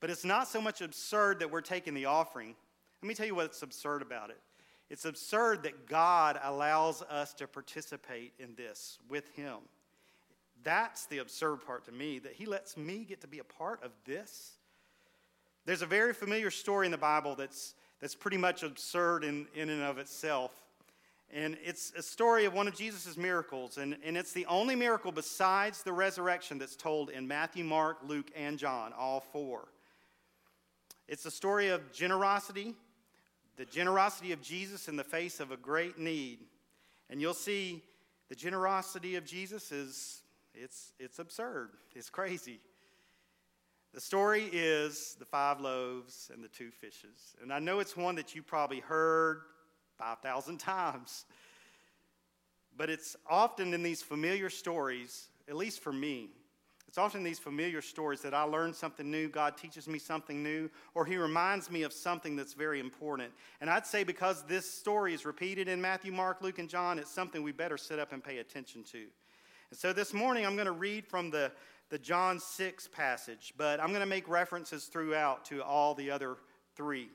But 0.00 0.10
it's 0.10 0.24
not 0.24 0.48
so 0.48 0.60
much 0.60 0.80
absurd 0.80 1.40
that 1.40 1.50
we're 1.50 1.60
taking 1.60 1.94
the 1.94 2.06
offering. 2.06 2.54
Let 3.02 3.08
me 3.08 3.14
tell 3.14 3.26
you 3.26 3.34
what's 3.34 3.62
absurd 3.62 4.02
about 4.02 4.30
it. 4.30 4.40
It's 4.90 5.04
absurd 5.04 5.62
that 5.62 5.86
God 5.86 6.38
allows 6.42 7.02
us 7.02 7.32
to 7.34 7.46
participate 7.46 8.32
in 8.38 8.54
this 8.54 8.98
with 9.08 9.34
Him. 9.34 9.58
That's 10.64 11.06
the 11.06 11.18
absurd 11.18 11.56
part 11.56 11.84
to 11.84 11.92
me, 11.92 12.18
that 12.20 12.32
he 12.32 12.46
lets 12.46 12.76
me 12.76 13.04
get 13.04 13.20
to 13.20 13.26
be 13.26 13.38
a 13.38 13.44
part 13.44 13.82
of 13.84 13.92
this. 14.06 14.52
There's 15.66 15.82
a 15.82 15.86
very 15.86 16.14
familiar 16.14 16.50
story 16.50 16.86
in 16.86 16.92
the 16.92 16.98
Bible 16.98 17.34
that's, 17.36 17.74
that's 18.00 18.14
pretty 18.14 18.38
much 18.38 18.62
absurd 18.62 19.24
in, 19.24 19.46
in 19.54 19.68
and 19.68 19.82
of 19.82 19.98
itself. 19.98 20.52
And 21.32 21.56
it's 21.64 21.92
a 21.96 22.02
story 22.02 22.44
of 22.44 22.54
one 22.54 22.68
of 22.68 22.76
Jesus' 22.76 23.16
miracles. 23.16 23.78
And, 23.78 23.96
and 24.04 24.16
it's 24.16 24.32
the 24.32 24.46
only 24.46 24.76
miracle 24.76 25.10
besides 25.10 25.82
the 25.82 25.92
resurrection 25.92 26.58
that's 26.58 26.76
told 26.76 27.10
in 27.10 27.26
Matthew, 27.26 27.64
Mark, 27.64 27.98
Luke, 28.06 28.30
and 28.36 28.58
John, 28.58 28.92
all 28.96 29.20
four. 29.20 29.68
It's 31.08 31.26
a 31.26 31.30
story 31.30 31.68
of 31.68 31.92
generosity, 31.92 32.74
the 33.56 33.64
generosity 33.64 34.32
of 34.32 34.40
Jesus 34.40 34.88
in 34.88 34.96
the 34.96 35.04
face 35.04 35.40
of 35.40 35.50
a 35.50 35.56
great 35.56 35.98
need. 35.98 36.38
And 37.10 37.20
you'll 37.20 37.34
see 37.34 37.82
the 38.28 38.34
generosity 38.34 39.16
of 39.16 39.24
Jesus 39.24 39.72
is 39.72 40.22
it's, 40.54 40.92
it's 41.00 41.18
absurd. 41.18 41.70
It's 41.94 42.08
crazy. 42.08 42.60
The 43.92 44.00
story 44.00 44.48
is 44.52 45.16
the 45.18 45.24
five 45.24 45.60
loaves 45.60 46.30
and 46.32 46.42
the 46.42 46.48
two 46.48 46.70
fishes. 46.70 47.36
And 47.42 47.52
I 47.52 47.58
know 47.58 47.80
it's 47.80 47.96
one 47.96 48.14
that 48.16 48.34
you 48.34 48.42
probably 48.42 48.80
heard 48.80 49.42
5,000 49.98 50.58
times. 50.58 51.24
But 52.76 52.90
it's 52.90 53.16
often 53.28 53.72
in 53.74 53.82
these 53.82 54.02
familiar 54.02 54.50
stories, 54.50 55.28
at 55.48 55.56
least 55.56 55.80
for 55.80 55.92
me, 55.92 56.30
it's 56.94 56.98
often 56.98 57.24
these 57.24 57.40
familiar 57.40 57.82
stories 57.82 58.20
that 58.20 58.34
I 58.34 58.42
learn 58.42 58.72
something 58.72 59.10
new, 59.10 59.28
God 59.28 59.56
teaches 59.56 59.88
me 59.88 59.98
something 59.98 60.44
new, 60.44 60.70
or 60.94 61.04
He 61.04 61.16
reminds 61.16 61.68
me 61.68 61.82
of 61.82 61.92
something 61.92 62.36
that's 62.36 62.52
very 62.52 62.78
important. 62.78 63.32
And 63.60 63.68
I'd 63.68 63.84
say 63.84 64.04
because 64.04 64.44
this 64.44 64.70
story 64.70 65.12
is 65.12 65.26
repeated 65.26 65.66
in 65.66 65.80
Matthew, 65.80 66.12
Mark, 66.12 66.40
Luke, 66.40 66.60
and 66.60 66.68
John, 66.68 67.00
it's 67.00 67.10
something 67.10 67.42
we 67.42 67.50
better 67.50 67.76
sit 67.76 67.98
up 67.98 68.12
and 68.12 68.22
pay 68.22 68.38
attention 68.38 68.84
to. 68.92 69.06
And 69.70 69.76
so 69.76 69.92
this 69.92 70.14
morning 70.14 70.46
I'm 70.46 70.54
going 70.54 70.66
to 70.66 70.70
read 70.70 71.04
from 71.04 71.30
the, 71.30 71.50
the 71.88 71.98
John 71.98 72.38
6 72.38 72.86
passage, 72.92 73.54
but 73.56 73.80
I'm 73.80 73.88
going 73.88 73.98
to 73.98 74.06
make 74.06 74.28
references 74.28 74.84
throughout 74.84 75.44
to 75.46 75.64
all 75.64 75.96
the 75.96 76.12
other 76.12 76.36
three. 76.76 77.08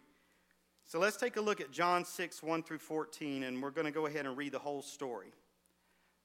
So 0.89 0.97
let's 0.97 1.17
take 1.17 1.37
a 1.37 1.41
look 1.41 1.61
at 1.61 1.69
John 1.69 2.03
6, 2.03 2.41
1 2.41 2.63
through 2.63 2.79
14, 2.79 3.43
and 3.43 3.61
we're 3.61 3.69
going 3.69 3.85
to 3.85 3.91
go 3.91 4.07
ahead 4.07 4.25
and 4.25 4.35
read 4.35 4.53
the 4.53 4.57
whole 4.57 4.81
story. 4.81 5.31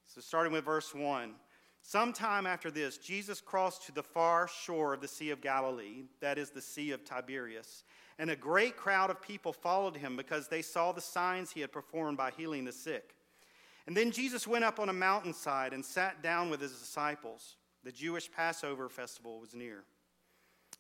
So 0.07 0.23
starting 0.23 0.55
with 0.55 0.65
verse 0.65 0.95
1. 0.95 1.35
Sometime 1.83 2.47
after 2.47 2.71
this, 2.71 2.97
Jesus 2.97 3.43
crossed 3.43 3.85
to 3.85 3.93
the 3.93 4.03
far 4.03 4.49
shore 4.49 4.95
of 4.95 5.03
the 5.03 5.07
Sea 5.07 5.33
of 5.33 5.43
Galilee, 5.43 6.05
that 6.21 6.39
is 6.39 6.49
the 6.49 6.63
Sea 6.63 6.93
of 6.93 7.05
Tiberias, 7.05 7.85
and 8.19 8.31
a 8.31 8.37
great 8.37 8.75
crowd 8.75 9.11
of 9.11 9.21
people 9.21 9.53
followed 9.53 9.99
him 9.99 10.17
because 10.17 10.49
they 10.49 10.63
saw 10.63 10.93
the 10.93 11.01
signs 11.03 11.51
he 11.51 11.61
had 11.61 11.71
performed 11.71 12.17
by 12.17 12.31
healing 12.31 12.65
the 12.65 12.73
sick. 12.73 13.17
And 13.87 13.95
then 13.95 14.11
Jesus 14.11 14.49
went 14.49 14.65
up 14.65 14.81
on 14.81 14.89
a 14.89 14.95
mountainside 14.95 15.75
and 15.75 15.85
sat 15.85 16.23
down 16.23 16.49
with 16.49 16.63
his 16.63 16.73
disciples. 16.73 17.57
The 17.83 17.93
Jewish 17.93 18.33
Passover 18.33 18.89
festival 18.89 19.41
was 19.41 19.55
near. 19.55 19.85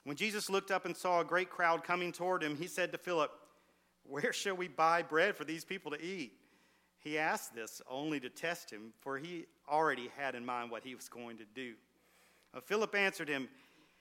When 0.04 0.16
Jesus 0.16 0.48
looked 0.48 0.70
up 0.70 0.86
and 0.86 0.96
saw 0.96 1.20
a 1.20 1.24
great 1.24 1.50
crowd 1.50 1.84
coming 1.84 2.12
toward 2.12 2.42
him, 2.42 2.56
he 2.56 2.66
said 2.66 2.90
to 2.92 2.98
Philip, 2.98 3.30
Where 4.04 4.32
shall 4.32 4.56
we 4.56 4.68
buy 4.68 5.02
bread 5.02 5.36
for 5.36 5.44
these 5.44 5.64
people 5.64 5.90
to 5.90 6.02
eat? 6.02 6.32
He 7.00 7.18
asked 7.18 7.54
this 7.54 7.82
only 7.88 8.18
to 8.20 8.30
test 8.30 8.70
him, 8.70 8.92
for 9.00 9.18
he 9.18 9.46
already 9.68 10.10
had 10.16 10.34
in 10.34 10.44
mind 10.44 10.70
what 10.70 10.84
he 10.84 10.94
was 10.94 11.08
going 11.08 11.36
to 11.38 11.44
do. 11.54 11.74
Philip 12.64 12.94
answered 12.94 13.28
him, 13.28 13.48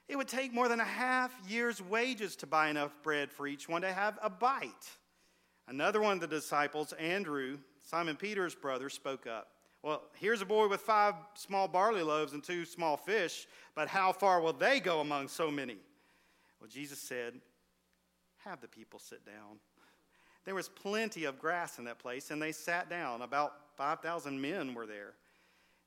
It 0.07 0.15
would 0.15 0.27
take 0.27 0.53
more 0.53 0.69
than 0.69 0.79
a 0.79 0.86
half 0.86 1.33
year's 1.48 1.81
wages 1.81 2.36
to 2.38 2.48
buy 2.48 2.69
enough 2.69 2.91
bread 3.03 3.31
for 3.31 3.48
each 3.48 3.67
one 3.67 3.81
to 3.81 3.91
have 3.91 4.17
a 4.22 4.29
bite. 4.29 4.89
Another 5.67 6.01
one 6.01 6.13
of 6.13 6.22
the 6.22 6.27
disciples, 6.27 6.93
Andrew, 6.93 7.57
Simon 7.81 8.15
Peter's 8.15 8.55
brother, 8.55 8.89
spoke 8.89 9.27
up. 9.27 9.50
Well, 9.81 10.03
here's 10.13 10.41
a 10.41 10.45
boy 10.45 10.69
with 10.69 10.81
five 10.81 11.15
small 11.33 11.67
barley 11.67 12.03
loaves 12.03 12.31
and 12.31 12.43
two 12.43 12.63
small 12.63 12.95
fish, 12.95 13.48
but 13.75 13.89
how 13.89 14.13
far 14.13 14.39
will 14.39 14.53
they 14.53 14.79
go 14.79 15.01
among 15.01 15.27
so 15.27 15.51
many? 15.51 15.77
Well, 16.62 16.69
Jesus 16.69 17.00
said, 17.00 17.33
Have 18.45 18.62
the 18.62 18.67
people 18.69 19.00
sit 19.00 19.25
down. 19.25 19.60
There 20.45 20.55
was 20.55 20.69
plenty 20.69 21.23
of 21.25 21.39
grass 21.39 21.79
in 21.79 21.85
that 21.85 22.00
place, 22.00 22.31
and 22.31 22.41
they 22.41 22.51
sat 22.51 22.89
down. 22.89 23.21
About 23.21 23.53
5,000 23.77 24.39
men 24.39 24.73
were 24.73 24.85
there. 24.85 25.13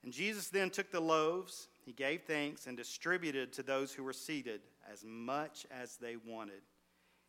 And 0.02 0.12
Jesus 0.12 0.48
then 0.48 0.70
took 0.70 0.90
the 0.90 1.00
loaves, 1.00 1.68
he 1.84 1.92
gave 1.92 2.22
thanks, 2.22 2.66
and 2.66 2.76
distributed 2.76 3.52
to 3.54 3.62
those 3.62 3.92
who 3.92 4.04
were 4.04 4.12
seated 4.12 4.60
as 4.90 5.04
much 5.04 5.66
as 5.70 5.96
they 5.96 6.16
wanted. 6.16 6.62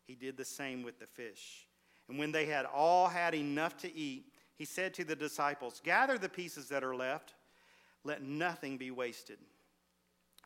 He 0.06 0.16
did 0.16 0.38
the 0.38 0.46
same 0.46 0.84
with 0.84 1.00
the 1.00 1.08
fish. 1.08 1.68
And 2.08 2.18
when 2.18 2.32
they 2.32 2.46
had 2.46 2.66
all 2.66 3.08
had 3.08 3.36
enough 3.36 3.78
to 3.78 3.94
eat, 3.94 4.26
he 4.56 4.66
said 4.66 4.94
to 4.96 5.04
the 5.04 5.16
disciples, 5.16 5.82
Gather 5.84 6.18
the 6.18 6.30
pieces 6.30 6.70
that 6.70 6.84
are 6.84 6.96
left, 6.96 7.34
let 8.04 8.24
nothing 8.24 8.78
be 8.78 8.92
wasted. 8.92 9.38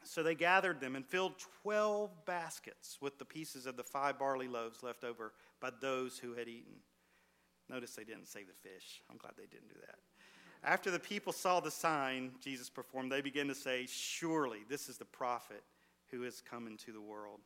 So 0.04 0.24
they 0.24 0.36
gathered 0.36 0.82
them 0.82 0.96
and 0.96 1.06
filled 1.06 1.34
12 1.62 2.26
baskets 2.26 2.98
with 3.02 3.20
the 3.20 3.26
pieces 3.26 3.68
of 3.68 3.78
the 3.78 3.84
five 3.84 4.18
barley 4.18 4.48
loaves 4.48 4.82
left 4.82 5.04
over 5.04 5.34
by 5.62 5.70
those 5.80 6.18
who 6.18 6.34
had 6.34 6.48
eaten. 6.48 6.74
Notice 7.70 7.92
they 7.96 8.04
didn't 8.04 8.28
say 8.28 8.44
the 8.44 8.70
fish. 8.70 9.02
I'm 9.10 9.18
glad 9.18 9.34
they 9.38 9.46
didn't 9.46 9.70
do 9.70 9.80
that. 9.86 9.96
After 10.64 10.92
the 10.92 11.00
people 11.00 11.32
saw 11.32 11.60
the 11.60 11.72
sign 11.72 12.32
Jesus 12.44 12.70
performed, 12.70 13.12
they 13.12 13.22
began 13.22 13.48
to 13.48 13.56
say, 13.56 13.86
Surely 13.88 14.60
this 14.70 14.90
is 14.90 14.98
the 14.98 15.06
prophet 15.06 15.64
who 16.12 16.24
has 16.24 16.42
come 16.42 16.68
into 16.68 16.92
the 16.92 17.02
world. 17.02 17.40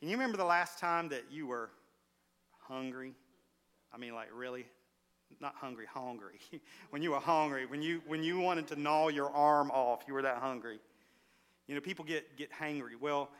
Can 0.00 0.08
you 0.08 0.16
remember 0.16 0.36
the 0.36 0.44
last 0.44 0.78
time 0.78 1.08
that 1.10 1.24
you 1.30 1.46
were 1.46 1.70
hungry? 2.58 3.14
I 3.94 3.98
mean, 3.98 4.14
like, 4.14 4.28
really? 4.34 4.66
Not 5.40 5.54
hungry, 5.54 5.86
hungry. 5.86 6.40
when 6.90 7.02
you 7.02 7.12
were 7.12 7.20
hungry, 7.20 7.66
when 7.66 7.80
you, 7.80 8.02
when 8.06 8.22
you 8.22 8.40
wanted 8.40 8.66
to 8.68 8.76
gnaw 8.76 9.08
your 9.08 9.30
arm 9.30 9.70
off, 9.70 10.02
you 10.08 10.14
were 10.14 10.22
that 10.22 10.38
hungry. 10.38 10.80
You 11.68 11.76
know, 11.76 11.80
people 11.80 12.04
get, 12.04 12.36
get 12.36 12.50
hangry. 12.52 13.00
Well, 13.00 13.30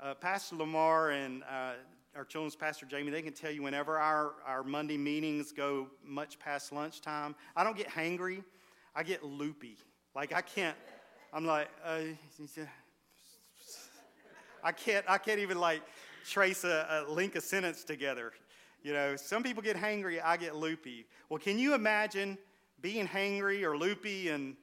uh, 0.00 0.14
Pastor 0.14 0.56
Lamar 0.56 1.10
and 1.10 1.42
uh, 1.44 1.74
our 2.16 2.24
children's 2.24 2.56
pastor 2.56 2.86
Jamie, 2.86 3.10
they 3.10 3.20
can 3.20 3.34
tell 3.34 3.50
you 3.50 3.62
whenever 3.62 3.98
our, 3.98 4.32
our 4.46 4.62
Monday 4.62 4.96
meetings 4.96 5.52
go 5.52 5.88
much 6.02 6.38
past 6.38 6.72
lunchtime, 6.72 7.34
I 7.54 7.62
don't 7.62 7.76
get 7.76 7.88
hangry, 7.88 8.42
I 8.94 9.02
get 9.02 9.22
loopy. 9.22 9.76
Like 10.14 10.32
I 10.32 10.40
can't, 10.40 10.76
I'm 11.32 11.44
like, 11.44 11.68
uh, 11.84 12.00
I 14.64 14.72
can't, 14.72 15.04
I 15.06 15.18
can't 15.18 15.40
even 15.40 15.58
like 15.58 15.82
trace 16.26 16.64
a, 16.64 17.04
a 17.06 17.12
link 17.12 17.36
a 17.36 17.40
sentence 17.40 17.84
together. 17.84 18.32
You 18.82 18.94
know, 18.94 19.16
some 19.16 19.42
people 19.42 19.62
get 19.62 19.76
hangry, 19.76 20.20
I 20.24 20.38
get 20.38 20.56
loopy. 20.56 21.06
Well, 21.28 21.38
can 21.38 21.58
you 21.58 21.74
imagine 21.74 22.38
being 22.80 23.06
hangry 23.06 23.62
or 23.62 23.76
loopy 23.76 24.28
and 24.28 24.56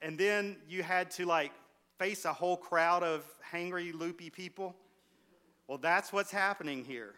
and 0.00 0.16
then 0.16 0.58
you 0.68 0.82
had 0.82 1.10
to 1.12 1.26
like 1.26 1.50
face 1.98 2.24
a 2.24 2.32
whole 2.32 2.56
crowd 2.56 3.02
of 3.02 3.24
hangry, 3.52 3.92
loopy 3.92 4.30
people? 4.30 4.76
Well, 5.68 5.78
that's 5.78 6.12
what's 6.12 6.30
happening 6.30 6.84
here. 6.84 7.14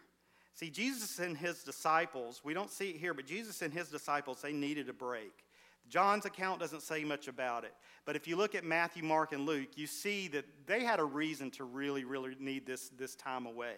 See, 0.55 0.69
Jesus 0.69 1.21
and 1.21 1.39
his 1.39 1.63
disciples, 1.63 2.43
we 2.45 2.53
don't 2.53 2.71
see 2.71 2.91
it 2.91 2.97
here, 2.97 3.15
but 3.15 3.25
Jesus 3.25 3.63
and 3.63 3.73
his 3.73 3.89
disciples, 3.89 4.43
they 4.43 4.53
needed 4.53 4.89
a 4.89 4.93
break. 4.93 5.45
John's 5.89 6.27
account 6.27 6.61
doesn't 6.61 6.83
say 6.83 7.05
much 7.05 7.29
about 7.29 7.65
it. 7.65 7.73
But 8.05 8.17
if 8.17 8.29
you 8.29 8.37
look 8.37 8.55
at 8.55 8.65
Matthew, 8.65 9.03
Mark, 9.03 9.33
and 9.33 9.47
Luke, 9.47 9.71
you 9.77 9.87
see 9.87 10.29
that 10.29 10.45
they 10.67 10.85
had 10.85 11.01
a 11.01 11.05
reason 11.05 11.51
to 11.53 11.65
really, 11.65 12.05
really 12.05 12.37
need 12.39 12.67
this, 12.67 12.91
this 12.91 13.15
time 13.15 13.47
away. 13.47 13.77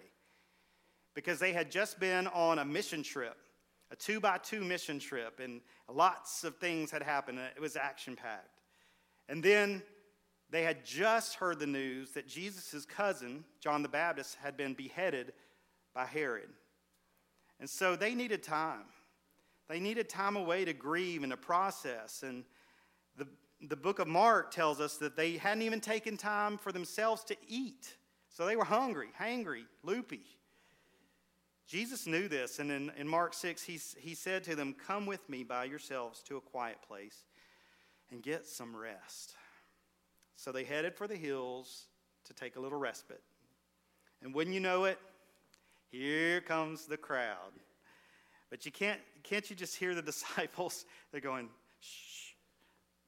Because 1.14 1.38
they 1.38 1.52
had 1.52 1.70
just 1.70 2.00
been 2.00 2.26
on 2.28 2.58
a 2.58 2.64
mission 2.64 3.02
trip, 3.02 3.36
a 3.90 3.96
two 3.96 4.20
by 4.20 4.38
two 4.38 4.62
mission 4.62 4.98
trip, 4.98 5.40
and 5.40 5.60
lots 5.88 6.44
of 6.44 6.56
things 6.56 6.90
had 6.90 7.02
happened. 7.02 7.38
It 7.54 7.60
was 7.60 7.76
action 7.76 8.16
packed. 8.16 8.60
And 9.28 9.42
then 9.42 9.82
they 10.52 10.62
had 10.62 10.84
just 10.84 11.36
heard 11.36 11.58
the 11.58 11.66
news 11.66 12.10
that 12.10 12.28
Jesus' 12.28 12.84
cousin, 12.84 13.42
John 13.58 13.82
the 13.82 13.88
Baptist, 13.88 14.36
had 14.42 14.54
been 14.54 14.74
beheaded 14.74 15.32
by 15.94 16.04
Herod. 16.04 16.50
And 17.58 17.68
so 17.68 17.96
they 17.96 18.14
needed 18.14 18.42
time. 18.42 18.84
They 19.70 19.80
needed 19.80 20.10
time 20.10 20.36
away 20.36 20.66
to 20.66 20.74
grieve 20.74 21.22
and 21.22 21.32
to 21.32 21.38
process. 21.38 22.22
And 22.22 22.44
the, 23.16 23.26
the 23.66 23.76
book 23.76 23.98
of 23.98 24.06
Mark 24.06 24.50
tells 24.50 24.78
us 24.78 24.98
that 24.98 25.16
they 25.16 25.38
hadn't 25.38 25.62
even 25.62 25.80
taken 25.80 26.18
time 26.18 26.58
for 26.58 26.70
themselves 26.70 27.24
to 27.24 27.36
eat. 27.48 27.96
So 28.28 28.44
they 28.44 28.56
were 28.56 28.64
hungry, 28.64 29.08
hangry, 29.18 29.64
loopy. 29.82 30.26
Jesus 31.66 32.06
knew 32.06 32.28
this, 32.28 32.58
and 32.58 32.70
in, 32.70 32.92
in 32.98 33.08
Mark 33.08 33.32
6, 33.32 33.62
he, 33.62 33.80
he 33.98 34.14
said 34.14 34.44
to 34.44 34.54
them, 34.54 34.74
Come 34.86 35.06
with 35.06 35.26
me 35.30 35.44
by 35.44 35.64
yourselves 35.64 36.22
to 36.24 36.36
a 36.36 36.40
quiet 36.42 36.76
place 36.86 37.24
and 38.10 38.22
get 38.22 38.46
some 38.46 38.76
rest. 38.76 39.34
So 40.36 40.52
they 40.52 40.64
headed 40.64 40.94
for 40.94 41.06
the 41.06 41.16
hills 41.16 41.86
to 42.24 42.34
take 42.34 42.56
a 42.56 42.60
little 42.60 42.78
respite. 42.78 43.22
And 44.22 44.34
wouldn't 44.34 44.54
you 44.54 44.60
know 44.60 44.84
it, 44.84 44.98
here 45.90 46.40
comes 46.40 46.86
the 46.86 46.96
crowd. 46.96 47.52
But 48.50 48.64
you 48.66 48.72
can't, 48.72 49.00
can't 49.22 49.48
you 49.48 49.56
just 49.56 49.76
hear 49.76 49.94
the 49.94 50.02
disciples? 50.12 50.84
They're 51.10 51.20
going, 51.20 51.48
shh, 51.80 52.32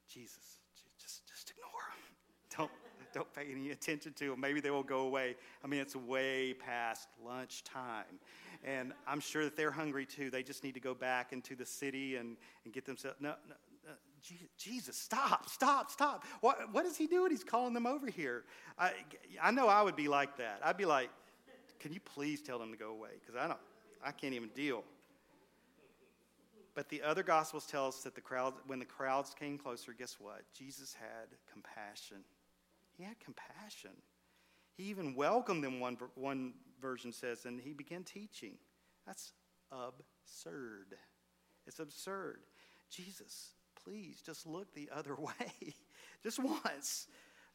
Jesus, 0.08 0.58
just, 0.98 1.26
just 1.26 1.50
ignore 1.50 1.70
them. 1.70 2.16
Don't, 2.56 2.70
don't 3.12 3.34
pay 3.34 3.50
any 3.50 3.70
attention 3.70 4.12
to 4.14 4.30
them. 4.30 4.40
Maybe 4.40 4.60
they 4.60 4.70
will 4.70 4.82
go 4.82 5.00
away. 5.00 5.36
I 5.62 5.66
mean, 5.66 5.80
it's 5.80 5.96
way 5.96 6.54
past 6.54 7.08
lunchtime. 7.24 8.20
And 8.64 8.92
I'm 9.06 9.20
sure 9.20 9.44
that 9.44 9.56
they're 9.56 9.70
hungry 9.70 10.06
too. 10.06 10.30
They 10.30 10.42
just 10.42 10.64
need 10.64 10.74
to 10.74 10.80
go 10.80 10.94
back 10.94 11.32
into 11.32 11.54
the 11.54 11.66
city 11.66 12.16
and, 12.16 12.36
and 12.64 12.72
get 12.72 12.86
themselves. 12.86 13.16
No, 13.20 13.34
no, 13.48 13.54
Jesus, 14.56 14.96
stop, 14.96 15.48
stop, 15.48 15.90
stop. 15.90 16.24
What, 16.40 16.72
what 16.72 16.86
is 16.86 16.96
he 16.96 17.06
doing? 17.06 17.30
He's 17.30 17.44
calling 17.44 17.74
them 17.74 17.86
over 17.86 18.08
here. 18.08 18.44
I, 18.78 18.92
I 19.42 19.50
know 19.50 19.68
I 19.68 19.82
would 19.82 19.96
be 19.96 20.08
like 20.08 20.38
that. 20.38 20.60
I'd 20.64 20.76
be 20.76 20.86
like, 20.86 21.10
can 21.80 21.92
you 21.92 22.00
please 22.00 22.40
tell 22.40 22.58
them 22.58 22.72
to 22.72 22.78
go 22.78 22.90
away? 22.90 23.10
Because 23.20 23.36
I 23.36 23.46
don't, 23.46 23.60
I 24.02 24.12
can't 24.12 24.34
even 24.34 24.48
deal. 24.54 24.82
But 26.74 26.88
the 26.88 27.02
other 27.02 27.22
gospels 27.22 27.66
tell 27.66 27.86
us 27.86 27.98
that 27.98 28.14
the 28.14 28.20
crowd, 28.20 28.54
when 28.66 28.78
the 28.78 28.84
crowds 28.84 29.34
came 29.38 29.58
closer, 29.58 29.92
guess 29.92 30.16
what? 30.18 30.42
Jesus 30.56 30.94
had 30.94 31.28
compassion. 31.52 32.18
He 32.96 33.04
had 33.04 33.20
compassion. 33.20 33.92
He 34.76 34.84
even 34.84 35.14
welcomed 35.14 35.62
them, 35.62 35.78
one, 35.78 35.96
one 36.14 36.54
version 36.80 37.12
says, 37.12 37.44
and 37.44 37.60
he 37.60 37.72
began 37.72 38.02
teaching. 38.02 38.54
That's 39.06 39.32
absurd. 39.70 40.96
It's 41.66 41.78
absurd. 41.78 42.40
Jesus, 42.90 43.50
please 43.84 44.22
just 44.24 44.46
look 44.46 44.72
the 44.74 44.88
other 44.92 45.14
way, 45.18 45.74
just 46.22 46.38
once. 46.38 47.06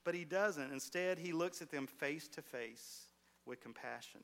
But 0.04 0.16
he 0.16 0.24
doesn't. 0.26 0.72
Instead, 0.72 1.20
he 1.20 1.34
looks 1.34 1.62
at 1.62 1.72
them 1.72 1.88
face 1.88 2.28
to 2.30 2.42
face 2.42 3.08
with 3.46 3.62
compassion. 3.62 4.22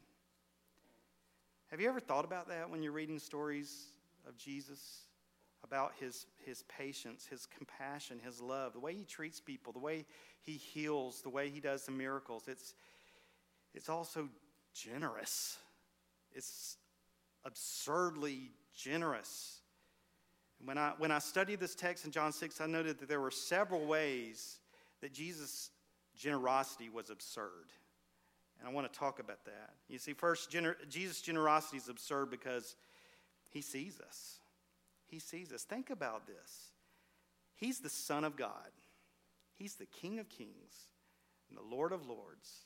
Have 1.67 1.81
you 1.81 1.89
ever 1.89 1.99
thought 1.99 2.25
about 2.25 2.47
that 2.49 2.69
when 2.69 2.81
you're 2.81 2.91
reading 2.91 3.19
stories 3.19 3.87
of 4.27 4.37
Jesus? 4.37 5.01
About 5.63 5.93
his, 5.99 6.27
his 6.45 6.63
patience, 6.63 7.25
his 7.25 7.47
compassion, 7.47 8.19
his 8.23 8.39
love, 8.39 8.73
the 8.73 8.79
way 8.79 8.93
he 8.93 9.03
treats 9.03 9.39
people, 9.39 9.73
the 9.73 9.79
way 9.79 10.05
he 10.41 10.53
heals, 10.53 11.23
the 11.23 11.29
way 11.29 11.49
he 11.49 11.59
does 11.59 11.87
the 11.87 11.91
miracles. 11.91 12.43
It's, 12.47 12.75
it's 13.73 13.89
also 13.89 14.29
generous. 14.75 15.57
It's 16.31 16.77
absurdly 17.43 18.51
generous. 18.75 19.61
When 20.63 20.77
I, 20.77 20.93
when 20.97 21.11
I 21.11 21.19
studied 21.19 21.59
this 21.59 21.75
text 21.75 22.05
in 22.05 22.11
John 22.11 22.31
6, 22.31 22.61
I 22.61 22.65
noted 22.65 22.99
that 22.99 23.09
there 23.09 23.19
were 23.19 23.31
several 23.31 23.85
ways 23.85 24.59
that 25.01 25.13
Jesus' 25.13 25.69
generosity 26.15 26.89
was 26.89 27.09
absurd. 27.09 27.71
And 28.59 28.67
I 28.67 28.71
want 28.71 28.91
to 28.91 28.99
talk 28.99 29.19
about 29.19 29.43
that. 29.45 29.73
You 29.89 29.97
see, 29.97 30.13
first, 30.13 30.49
gener- 30.49 30.75
Jesus' 30.89 31.21
generosity 31.21 31.77
is 31.77 31.89
absurd 31.89 32.31
because 32.31 32.75
he 33.51 33.61
sees 33.61 33.99
us. 33.99 34.39
He 35.07 35.19
sees 35.19 35.51
us. 35.51 35.63
Think 35.63 35.89
about 35.89 36.25
this. 36.25 36.71
He's 37.55 37.79
the 37.79 37.89
Son 37.89 38.23
of 38.23 38.35
God, 38.35 38.71
He's 39.53 39.75
the 39.75 39.85
King 39.85 40.19
of 40.19 40.29
Kings 40.29 40.89
and 41.49 41.57
the 41.57 41.75
Lord 41.75 41.91
of 41.91 42.07
Lords. 42.07 42.65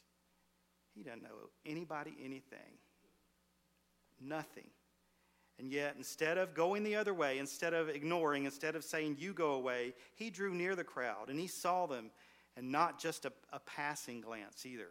He 0.95 1.03
doesn't 1.03 1.21
know 1.21 1.49
anybody 1.65 2.15
anything, 2.23 2.79
nothing. 4.19 4.69
And 5.59 5.69
yet, 5.69 5.95
instead 5.97 6.37
of 6.37 6.53
going 6.53 6.83
the 6.83 6.95
other 6.95 7.13
way, 7.13 7.37
instead 7.37 7.73
of 7.73 7.89
ignoring, 7.89 8.45
instead 8.45 8.77
of 8.77 8.83
saying, 8.83 9.17
You 9.19 9.33
go 9.33 9.51
away, 9.51 9.93
he 10.15 10.29
drew 10.29 10.53
near 10.53 10.73
the 10.73 10.85
crowd 10.85 11.29
and 11.29 11.37
he 11.37 11.47
saw 11.47 11.85
them, 11.85 12.11
and 12.55 12.71
not 12.71 12.99
just 12.99 13.25
a, 13.25 13.33
a 13.51 13.59
passing 13.59 14.21
glance 14.21 14.65
either. 14.65 14.89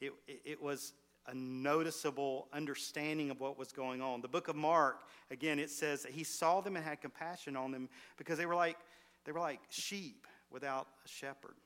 It, 0.00 0.12
it, 0.26 0.40
it 0.44 0.62
was 0.62 0.94
a 1.26 1.34
noticeable 1.34 2.48
understanding 2.54 3.30
of 3.30 3.38
what 3.38 3.58
was 3.58 3.70
going 3.70 4.00
on. 4.00 4.22
The 4.22 4.28
book 4.28 4.48
of 4.48 4.56
Mark, 4.56 5.02
again, 5.30 5.58
it 5.58 5.68
says 5.68 6.02
that 6.04 6.12
he 6.12 6.24
saw 6.24 6.62
them 6.62 6.76
and 6.76 6.84
had 6.84 7.02
compassion 7.02 7.54
on 7.54 7.70
them 7.70 7.90
because 8.16 8.38
they 8.38 8.46
were 8.46 8.54
like, 8.54 8.78
they 9.26 9.32
were 9.32 9.40
like 9.40 9.60
sheep 9.68 10.26
without 10.50 10.86
a 11.04 11.08
shepherd. 11.08 11.56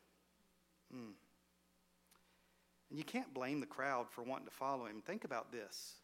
Mm. 0.93 1.13
And 2.91 2.99
you 2.99 3.05
can't 3.05 3.33
blame 3.33 3.61
the 3.61 3.67
crowd 3.67 4.11
for 4.11 4.23
wanting 4.23 4.47
to 4.47 4.53
follow 4.53 4.87
him. 4.87 5.01
Think 5.01 5.25
about 5.25 5.53
this 5.53 5.95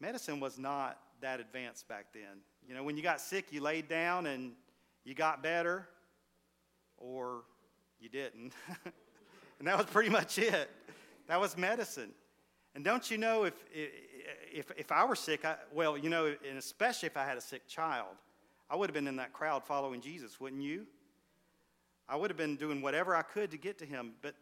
medicine 0.00 0.40
was 0.40 0.58
not 0.58 0.98
that 1.20 1.40
advanced 1.40 1.88
back 1.88 2.06
then. 2.12 2.42
You 2.66 2.74
know, 2.74 2.82
when 2.82 2.96
you 2.96 3.02
got 3.02 3.20
sick, 3.20 3.46
you 3.50 3.60
laid 3.60 3.88
down 3.88 4.26
and 4.26 4.52
you 5.04 5.14
got 5.14 5.42
better, 5.42 5.88
or 6.96 7.42
you 8.00 8.08
didn't. 8.08 8.52
and 9.58 9.68
that 9.68 9.76
was 9.76 9.86
pretty 9.86 10.10
much 10.10 10.38
it. 10.38 10.70
That 11.28 11.40
was 11.40 11.56
medicine. 11.56 12.10
And 12.74 12.84
don't 12.84 13.10
you 13.10 13.18
know 13.18 13.44
if, 13.44 13.54
if, 13.72 14.70
if 14.76 14.92
I 14.92 15.04
were 15.04 15.16
sick, 15.16 15.44
I, 15.44 15.56
well, 15.72 15.96
you 15.96 16.10
know, 16.10 16.34
and 16.48 16.58
especially 16.58 17.06
if 17.06 17.16
I 17.16 17.24
had 17.24 17.36
a 17.36 17.40
sick 17.40 17.66
child, 17.66 18.14
I 18.70 18.76
would 18.76 18.88
have 18.88 18.94
been 18.94 19.08
in 19.08 19.16
that 19.16 19.32
crowd 19.32 19.64
following 19.64 20.00
Jesus, 20.00 20.38
wouldn't 20.38 20.62
you? 20.62 20.86
I 22.08 22.16
would 22.16 22.30
have 22.30 22.36
been 22.36 22.56
doing 22.56 22.80
whatever 22.80 23.16
I 23.16 23.22
could 23.22 23.50
to 23.50 23.58
get 23.58 23.78
to 23.78 23.86
him. 23.86 24.12
But 24.22 24.34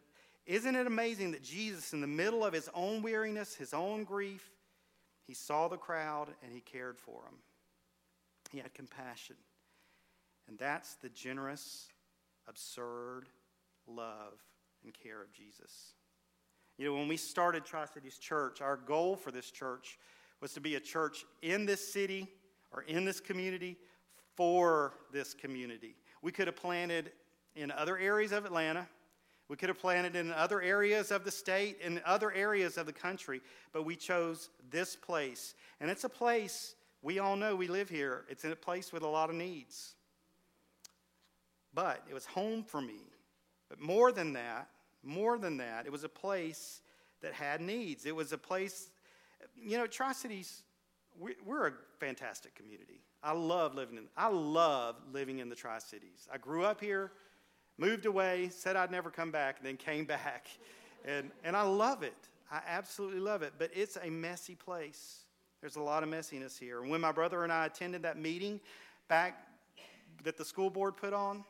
isn't 0.45 0.75
it 0.75 0.87
amazing 0.87 1.31
that 1.31 1.43
Jesus, 1.43 1.93
in 1.93 2.01
the 2.01 2.07
middle 2.07 2.45
of 2.45 2.53
his 2.53 2.69
own 2.73 3.01
weariness, 3.01 3.55
his 3.55 3.73
own 3.73 4.03
grief, 4.03 4.49
he 5.27 5.33
saw 5.33 5.67
the 5.67 5.77
crowd 5.77 6.29
and 6.41 6.53
he 6.53 6.61
cared 6.61 6.97
for 6.97 7.21
them. 7.25 7.35
He 8.49 8.59
had 8.59 8.73
compassion. 8.73 9.35
And 10.47 10.57
that's 10.57 10.95
the 10.95 11.09
generous, 11.09 11.89
absurd 12.47 13.25
love 13.85 14.41
and 14.83 14.93
care 14.93 15.21
of 15.21 15.33
Jesus. 15.33 15.93
You 16.77 16.85
know, 16.85 16.93
when 16.93 17.09
we 17.09 17.17
started 17.17 17.65
Tri 17.65 17.85
Cities 17.85 18.17
Church, 18.17 18.61
our 18.61 18.77
goal 18.77 19.17
for 19.17 19.31
this 19.31 19.51
church 19.51 19.99
was 20.39 20.53
to 20.53 20.61
be 20.61 20.75
a 20.75 20.79
church 20.79 21.25
in 21.41 21.65
this 21.65 21.91
city 21.91 22.27
or 22.71 22.83
in 22.83 23.03
this 23.03 23.19
community 23.19 23.77
for 24.35 24.93
this 25.11 25.33
community. 25.33 25.95
We 26.21 26.31
could 26.31 26.47
have 26.47 26.55
planted 26.55 27.11
in 27.55 27.71
other 27.71 27.97
areas 27.97 28.31
of 28.31 28.45
Atlanta, 28.45 28.87
we 29.49 29.55
could 29.55 29.69
have 29.69 29.79
planted 29.79 30.15
in 30.15 30.31
other 30.33 30.61
areas 30.61 31.11
of 31.11 31.23
the 31.23 31.31
state, 31.31 31.79
in 31.81 32.01
other 32.05 32.31
areas 32.31 32.77
of 32.77 32.85
the 32.85 32.93
country, 32.93 33.41
but 33.71 33.85
we 33.85 33.95
chose 33.95 34.49
this 34.69 34.95
place. 34.95 35.55
And 35.79 35.89
it's 35.89 36.03
a 36.03 36.09
place 36.09 36.75
we 37.01 37.19
all 37.19 37.35
know 37.35 37.55
we 37.55 37.67
live 37.67 37.89
here. 37.89 38.25
It's 38.29 38.43
in 38.43 38.51
a 38.51 38.57
place 38.57 38.91
with 38.91 39.03
a 39.03 39.07
lot 39.07 39.29
of 39.29 39.35
needs. 39.35 39.95
But 41.73 42.03
it 42.09 42.13
was 42.13 42.25
home 42.25 42.63
for 42.63 42.81
me. 42.81 42.99
But 43.69 43.79
more 43.79 44.11
than 44.11 44.33
that, 44.33 44.69
more 45.03 45.37
than 45.37 45.57
that, 45.57 45.85
it 45.85 45.91
was 45.91 46.03
a 46.03 46.09
place 46.09 46.81
that 47.21 47.33
had 47.33 47.61
needs. 47.61 48.05
It 48.05 48.15
was 48.15 48.33
a 48.33 48.37
place, 48.37 48.89
you 49.55 49.77
know, 49.77 49.87
Tri 49.87 50.11
Cities, 50.11 50.63
we're 51.19 51.67
a 51.67 51.73
fantastic 51.99 52.53
community. 52.55 53.01
I 53.23 53.31
love 53.31 53.75
living 53.75 53.97
in, 53.97 54.07
I 54.15 54.27
love 54.27 54.95
living 55.11 55.39
in 55.39 55.49
the 55.49 55.55
Tri 55.55 55.79
Cities. 55.79 56.27
I 56.31 56.37
grew 56.37 56.63
up 56.63 56.81
here 56.81 57.11
moved 57.77 58.05
away, 58.05 58.49
said 58.49 58.75
I'd 58.75 58.91
never 58.91 59.09
come 59.09 59.31
back, 59.31 59.57
and 59.57 59.67
then 59.67 59.77
came 59.77 60.05
back. 60.17 60.47
And, 61.05 61.31
and 61.43 61.55
I 61.55 61.63
love 61.63 62.03
it. 62.03 62.15
I 62.51 62.61
absolutely 62.67 63.19
love 63.19 63.41
it. 63.41 63.53
But 63.57 63.71
it's 63.73 63.97
a 64.01 64.09
messy 64.09 64.55
place. 64.55 65.25
There's 65.61 65.75
a 65.75 65.81
lot 65.81 66.03
of 66.03 66.09
messiness 66.09 66.57
here. 66.57 66.81
And 66.81 66.89
when 66.89 67.01
my 67.01 67.11
brother 67.11 67.43
and 67.43 67.51
I 67.51 67.65
attended 67.65 68.03
that 68.03 68.17
meeting 68.17 68.59
back 69.07 69.47
that 70.23 70.37
the 70.37 70.45
school 70.45 70.69
board 70.69 70.97
put 70.97 71.13
on, 71.13 71.43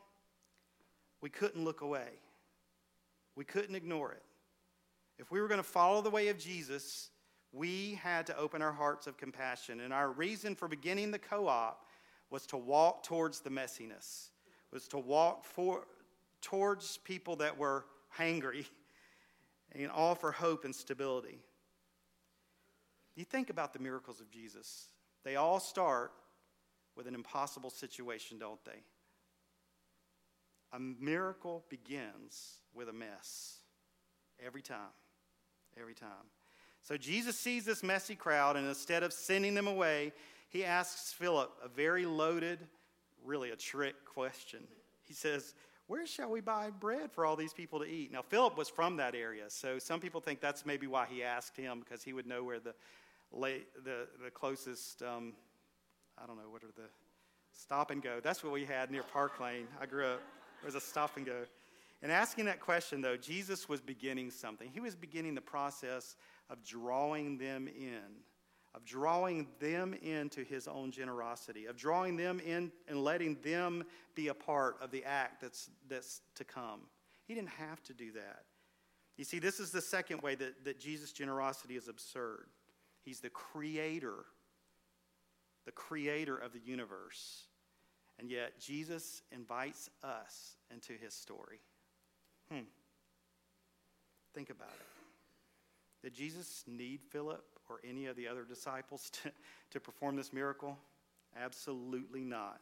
we 1.20 1.30
couldn't 1.30 1.64
look 1.64 1.80
away. 1.80 2.08
We 3.36 3.44
couldn't 3.44 3.74
ignore 3.74 4.12
it. 4.12 4.22
If 5.18 5.30
we 5.30 5.40
were 5.40 5.48
going 5.48 5.60
to 5.60 5.66
follow 5.66 6.00
the 6.00 6.10
way 6.10 6.28
of 6.28 6.38
Jesus, 6.38 7.10
we 7.52 7.98
had 8.02 8.26
to 8.26 8.36
open 8.36 8.62
our 8.62 8.72
hearts 8.72 9.06
of 9.06 9.16
compassion. 9.16 9.80
And 9.80 9.92
our 9.92 10.10
reason 10.10 10.54
for 10.54 10.68
beginning 10.68 11.10
the 11.10 11.18
co 11.18 11.48
op 11.48 11.86
was 12.30 12.46
to 12.46 12.56
walk 12.56 13.02
towards 13.02 13.40
the 13.40 13.50
messiness, 13.50 14.28
was 14.72 14.86
to 14.88 14.98
walk 14.98 15.44
for, 15.44 15.84
towards 16.42 16.98
people 16.98 17.36
that 17.36 17.58
were 17.58 17.84
hangry 18.18 18.66
and 19.72 19.90
offer 19.90 20.30
hope 20.32 20.64
and 20.64 20.74
stability. 20.74 21.38
You 23.16 23.24
think 23.24 23.50
about 23.50 23.72
the 23.72 23.80
miracles 23.80 24.20
of 24.20 24.30
Jesus, 24.30 24.86
they 25.24 25.36
all 25.36 25.60
start 25.60 26.12
with 26.96 27.06
an 27.06 27.14
impossible 27.14 27.70
situation, 27.70 28.38
don't 28.38 28.64
they? 28.64 28.82
A 30.72 30.78
miracle 30.78 31.64
begins 31.68 32.58
with 32.74 32.88
a 32.88 32.92
mess 32.92 33.58
every 34.44 34.62
time. 34.62 34.92
Every 35.80 35.94
time. 35.94 36.08
So 36.82 36.96
Jesus 36.96 37.38
sees 37.38 37.64
this 37.64 37.82
messy 37.82 38.14
crowd, 38.14 38.56
and 38.56 38.66
instead 38.66 39.02
of 39.02 39.12
sending 39.12 39.54
them 39.54 39.66
away, 39.66 40.12
he 40.48 40.64
asks 40.64 41.12
Philip 41.12 41.50
a 41.62 41.68
very 41.68 42.06
loaded, 42.06 42.58
really 43.24 43.50
a 43.50 43.56
trick 43.56 43.94
question. 44.04 44.60
He 45.04 45.14
says, 45.14 45.54
where 45.88 46.06
shall 46.06 46.30
we 46.30 46.40
buy 46.40 46.70
bread 46.70 47.10
for 47.10 47.26
all 47.26 47.34
these 47.34 47.52
people 47.52 47.80
to 47.80 47.86
eat? 47.86 48.12
Now, 48.12 48.22
Philip 48.22 48.56
was 48.56 48.68
from 48.68 48.98
that 48.98 49.14
area, 49.14 49.44
so 49.48 49.78
some 49.78 50.00
people 50.00 50.20
think 50.20 50.40
that's 50.40 50.64
maybe 50.64 50.86
why 50.86 51.06
he 51.10 51.24
asked 51.24 51.56
him, 51.56 51.80
because 51.80 52.02
he 52.02 52.12
would 52.12 52.26
know 52.26 52.44
where 52.44 52.60
the, 52.60 52.74
the, 53.32 54.06
the 54.22 54.30
closest, 54.30 55.02
um, 55.02 55.32
I 56.22 56.26
don't 56.26 56.36
know, 56.36 56.50
what 56.50 56.62
are 56.62 56.72
the, 56.76 56.88
stop 57.52 57.90
and 57.90 58.02
go. 58.02 58.20
That's 58.22 58.44
what 58.44 58.52
we 58.52 58.64
had 58.64 58.90
near 58.90 59.02
Park 59.02 59.40
Lane. 59.40 59.66
I 59.80 59.86
grew 59.86 60.06
up, 60.06 60.20
there 60.60 60.66
was 60.66 60.74
a 60.74 60.80
stop 60.80 61.16
and 61.16 61.26
go. 61.26 61.44
And 62.02 62.12
asking 62.12 62.44
that 62.44 62.60
question, 62.60 63.00
though, 63.00 63.16
Jesus 63.16 63.68
was 63.68 63.80
beginning 63.80 64.30
something. 64.30 64.70
He 64.72 64.80
was 64.80 64.94
beginning 64.94 65.34
the 65.34 65.40
process 65.40 66.16
of 66.50 66.62
drawing 66.62 67.38
them 67.38 67.66
in 67.66 68.02
of 68.74 68.84
drawing 68.84 69.46
them 69.60 69.94
into 69.94 70.44
his 70.44 70.68
own 70.68 70.90
generosity, 70.90 71.66
of 71.66 71.76
drawing 71.76 72.16
them 72.16 72.40
in 72.40 72.70
and 72.86 73.02
letting 73.02 73.36
them 73.42 73.84
be 74.14 74.28
a 74.28 74.34
part 74.34 74.76
of 74.80 74.90
the 74.90 75.04
act 75.04 75.40
that's, 75.40 75.70
that's 75.88 76.20
to 76.34 76.44
come. 76.44 76.80
He 77.26 77.34
didn't 77.34 77.50
have 77.50 77.82
to 77.84 77.92
do 77.92 78.12
that. 78.12 78.44
You 79.16 79.24
see, 79.24 79.38
this 79.38 79.58
is 79.58 79.70
the 79.70 79.80
second 79.80 80.22
way 80.22 80.34
that, 80.36 80.64
that 80.64 80.78
Jesus' 80.78 81.12
generosity 81.12 81.76
is 81.76 81.88
absurd. 81.88 82.46
He's 83.04 83.20
the 83.20 83.30
creator, 83.30 84.24
the 85.64 85.72
creator 85.72 86.36
of 86.36 86.52
the 86.52 86.60
universe. 86.60 87.44
And 88.20 88.30
yet, 88.30 88.60
Jesus 88.60 89.22
invites 89.32 89.90
us 90.02 90.56
into 90.72 90.92
his 90.92 91.14
story. 91.14 91.60
Hmm. 92.50 92.66
Think 94.34 94.50
about 94.50 94.68
it. 94.68 94.86
Did 96.02 96.14
Jesus 96.14 96.64
need 96.66 97.00
Philip 97.10 97.57
or 97.68 97.80
any 97.88 98.06
of 98.06 98.16
the 98.16 98.28
other 98.28 98.44
disciples 98.44 99.10
to, 99.22 99.32
to 99.70 99.80
perform 99.80 100.16
this 100.16 100.32
miracle? 100.32 100.76
Absolutely 101.36 102.24
not. 102.24 102.60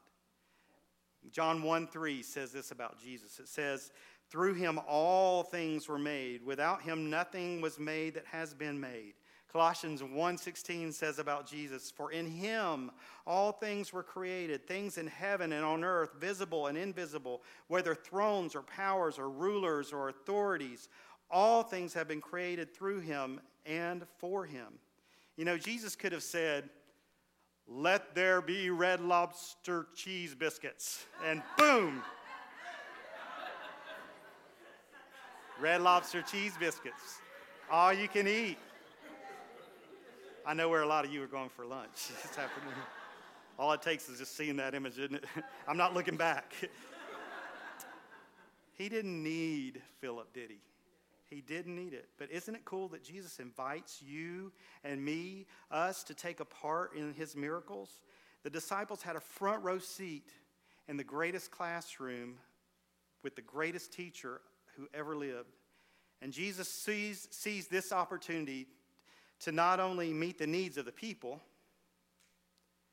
John 1.31 1.63
1 1.63 1.89
3 1.89 2.23
says 2.23 2.53
this 2.53 2.71
about 2.71 3.01
Jesus. 3.01 3.41
It 3.41 3.49
says, 3.49 3.91
Through 4.31 4.55
him 4.55 4.79
all 4.87 5.43
things 5.43 5.89
were 5.89 5.99
made. 5.99 6.45
Without 6.45 6.83
him 6.83 7.11
nothing 7.11 7.61
was 7.61 7.79
made 7.79 8.15
that 8.15 8.27
has 8.27 8.55
been 8.55 8.79
made. 8.79 9.15
Colossians 9.57 10.03
1:16 10.03 10.93
says 10.93 11.19
about 11.19 11.47
Jesus, 11.47 11.91
"For 11.91 12.13
in 12.13 12.27
him 12.27 12.91
all 13.27 13.53
things 13.53 13.93
were 13.93 14.03
created, 14.03 14.67
things 14.67 14.99
in 14.99 15.07
heaven 15.07 15.53
and 15.53 15.65
on 15.65 15.83
earth, 15.83 16.13
visible 16.15 16.67
and 16.67 16.77
invisible, 16.77 17.43
whether 17.69 17.95
thrones 17.95 18.55
or 18.55 18.63
powers 18.63 19.19
or 19.19 19.31
rulers 19.31 19.95
or 19.95 20.11
authorities, 20.11 20.91
all 21.31 21.63
things 21.63 21.95
have 21.95 22.07
been 22.07 22.21
created 22.21 22.75
through 22.75 23.01
him 23.01 23.41
and 23.65 24.07
for 24.19 24.45
him." 24.45 24.79
You 25.37 25.45
know, 25.45 25.59
Jesus 25.59 25.95
could 25.97 26.13
have 26.13 26.23
said, 26.23 26.71
"Let 27.67 28.15
there 28.15 28.41
be 28.41 28.71
red 28.71 29.01
lobster 29.01 29.87
cheese 29.95 30.35
biscuits." 30.35 31.05
And 31.25 31.43
boom. 31.59 32.03
red 35.61 35.81
lobster 35.81 36.23
cheese 36.23 36.53
biscuits. 36.59 37.21
All 37.71 37.93
you 37.93 38.09
can 38.09 38.29
eat. 38.29 38.59
I 40.45 40.55
know 40.55 40.69
where 40.69 40.83
a 40.83 40.87
lot 40.87 41.05
of 41.05 41.13
you 41.13 41.23
are 41.23 41.27
going 41.27 41.49
for 41.49 41.67
lunch 41.67 42.09
this 42.23 42.39
afternoon. 42.39 42.75
All 43.59 43.73
it 43.73 43.83
takes 43.83 44.09
is 44.09 44.19
just 44.19 44.37
seeing 44.37 44.57
that 44.57 44.75
image, 44.75 44.99
isn't 44.99 45.17
it? 45.17 45.25
I'm 45.69 45.77
not 45.77 45.95
looking 45.95 46.17
back. 46.17 46.55
he 48.75 48.89
didn't 48.89 49.23
need 49.23 49.83
Philip, 50.01 50.33
did 50.33 50.51
he? 50.51 50.59
He 51.29 51.41
didn't 51.41 51.75
need 51.75 51.93
it. 51.93 52.09
But 52.19 52.31
isn't 52.31 52.55
it 52.55 52.65
cool 52.65 52.89
that 52.89 53.03
Jesus 53.03 53.41
invites 53.41 54.01
you 54.01 54.53
and 54.85 55.05
me, 55.05 55.47
us, 55.71 56.05
to 56.05 56.15
take 56.15 56.41
a 56.41 56.45
part 56.45 56.95
in 56.95 57.13
his 57.15 57.35
miracles? 57.35 57.91
The 58.45 58.51
disciples 58.51 59.03
had 59.03 59.17
a 59.17 59.21
front 59.21 59.63
row 59.65 59.79
seat 59.79 60.29
in 60.89 60.97
the 60.97 61.05
greatest 61.05 61.51
classroom 61.51 62.37
with 63.25 63.35
the 63.35 63.43
greatest 63.43 63.93
teacher 63.93 64.41
who 64.77 64.87
ever 64.95 65.17
lived. 65.17 65.57
And 66.23 66.33
Jesus 66.33 66.69
sees, 66.69 67.27
sees 67.33 67.67
this 67.67 67.93
opportunity 67.93 68.69
to 69.41 69.53
not 69.53 69.81
only 69.81 70.13
meet 70.13 70.39
the 70.39 70.47
needs 70.47 70.77
of 70.77 70.85
the 70.85 70.93
people, 70.93 71.43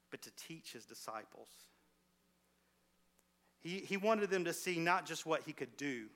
but 0.10 0.22
to 0.24 0.32
teach 0.36 0.74
his 0.74 0.86
disciples. 0.86 1.50
He, 3.60 3.80
he 3.80 3.96
wanted 3.96 4.30
them 4.30 4.46
to 4.46 4.54
see 4.54 4.78
not 4.78 5.06
just 5.06 5.26
what 5.26 5.44
he 5.44 5.54
could 5.54 5.78
do, 5.78 6.08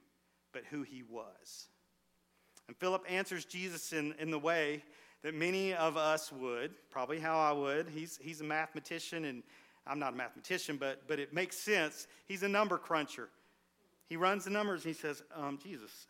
but 0.51 0.63
who 0.69 0.81
he 0.81 1.03
was. 1.03 1.67
And 2.67 2.75
Philip 2.77 3.05
answers 3.09 3.45
Jesus 3.45 3.93
in, 3.93 4.13
in 4.19 4.31
the 4.31 4.39
way 4.39 4.83
that 5.23 5.33
many 5.33 5.73
of 5.73 5.97
us 5.97 6.31
would, 6.31 6.71
probably 6.89 7.19
how 7.19 7.37
I 7.39 7.51
would. 7.51 7.89
He's, 7.89 8.19
he's 8.21 8.41
a 8.41 8.43
mathematician, 8.43 9.25
and 9.25 9.43
I'm 9.85 9.99
not 9.99 10.13
a 10.13 10.15
mathematician, 10.15 10.77
but, 10.77 11.07
but 11.07 11.19
it 11.19 11.33
makes 11.33 11.57
sense. 11.57 12.07
He's 12.27 12.43
a 12.43 12.47
number 12.47 12.77
cruncher. 12.77 13.29
He 14.09 14.15
runs 14.15 14.45
the 14.45 14.51
numbers 14.51 14.85
and 14.85 14.95
he 14.95 14.99
says, 14.99 15.23
um, 15.35 15.59
Jesus, 15.61 16.07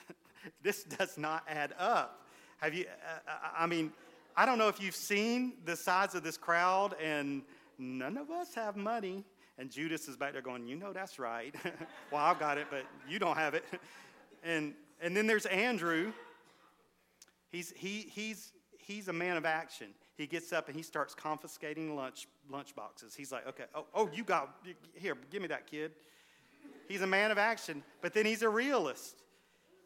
this 0.62 0.82
does 0.84 1.16
not 1.16 1.44
add 1.48 1.74
up. 1.78 2.26
Have 2.58 2.74
you, 2.74 2.86
uh, 2.86 3.30
uh, 3.30 3.48
I 3.56 3.66
mean, 3.66 3.92
I 4.36 4.46
don't 4.46 4.58
know 4.58 4.68
if 4.68 4.80
you've 4.80 4.96
seen 4.96 5.54
the 5.64 5.76
size 5.76 6.14
of 6.14 6.22
this 6.22 6.36
crowd, 6.36 6.94
and 7.02 7.42
none 7.78 8.16
of 8.16 8.30
us 8.30 8.54
have 8.54 8.76
money. 8.76 9.24
And 9.58 9.70
Judas 9.70 10.08
is 10.08 10.16
back 10.16 10.32
there 10.32 10.42
going, 10.42 10.66
You 10.66 10.76
know, 10.76 10.92
that's 10.92 11.18
right. 11.18 11.54
well, 12.12 12.22
I've 12.22 12.38
got 12.38 12.58
it, 12.58 12.66
but 12.70 12.84
you 13.08 13.18
don't 13.18 13.36
have 13.36 13.54
it. 13.54 13.64
and, 14.44 14.74
and 15.00 15.16
then 15.16 15.26
there's 15.26 15.46
Andrew. 15.46 16.12
He's, 17.50 17.72
he, 17.76 18.10
he's, 18.12 18.52
he's 18.78 19.08
a 19.08 19.12
man 19.12 19.36
of 19.36 19.44
action. 19.44 19.88
He 20.16 20.26
gets 20.26 20.52
up 20.52 20.68
and 20.68 20.76
he 20.76 20.82
starts 20.82 21.14
confiscating 21.14 21.94
lunch, 21.94 22.26
lunch 22.50 22.74
boxes. 22.74 23.14
He's 23.14 23.32
like, 23.32 23.46
Okay, 23.46 23.64
oh, 23.74 23.86
oh, 23.94 24.10
you 24.12 24.24
got, 24.24 24.54
here, 24.94 25.16
give 25.30 25.42
me 25.42 25.48
that 25.48 25.66
kid. 25.66 25.92
He's 26.88 27.02
a 27.02 27.06
man 27.06 27.30
of 27.30 27.38
action, 27.38 27.82
but 28.00 28.14
then 28.14 28.26
he's 28.26 28.42
a 28.42 28.48
realist. 28.48 29.22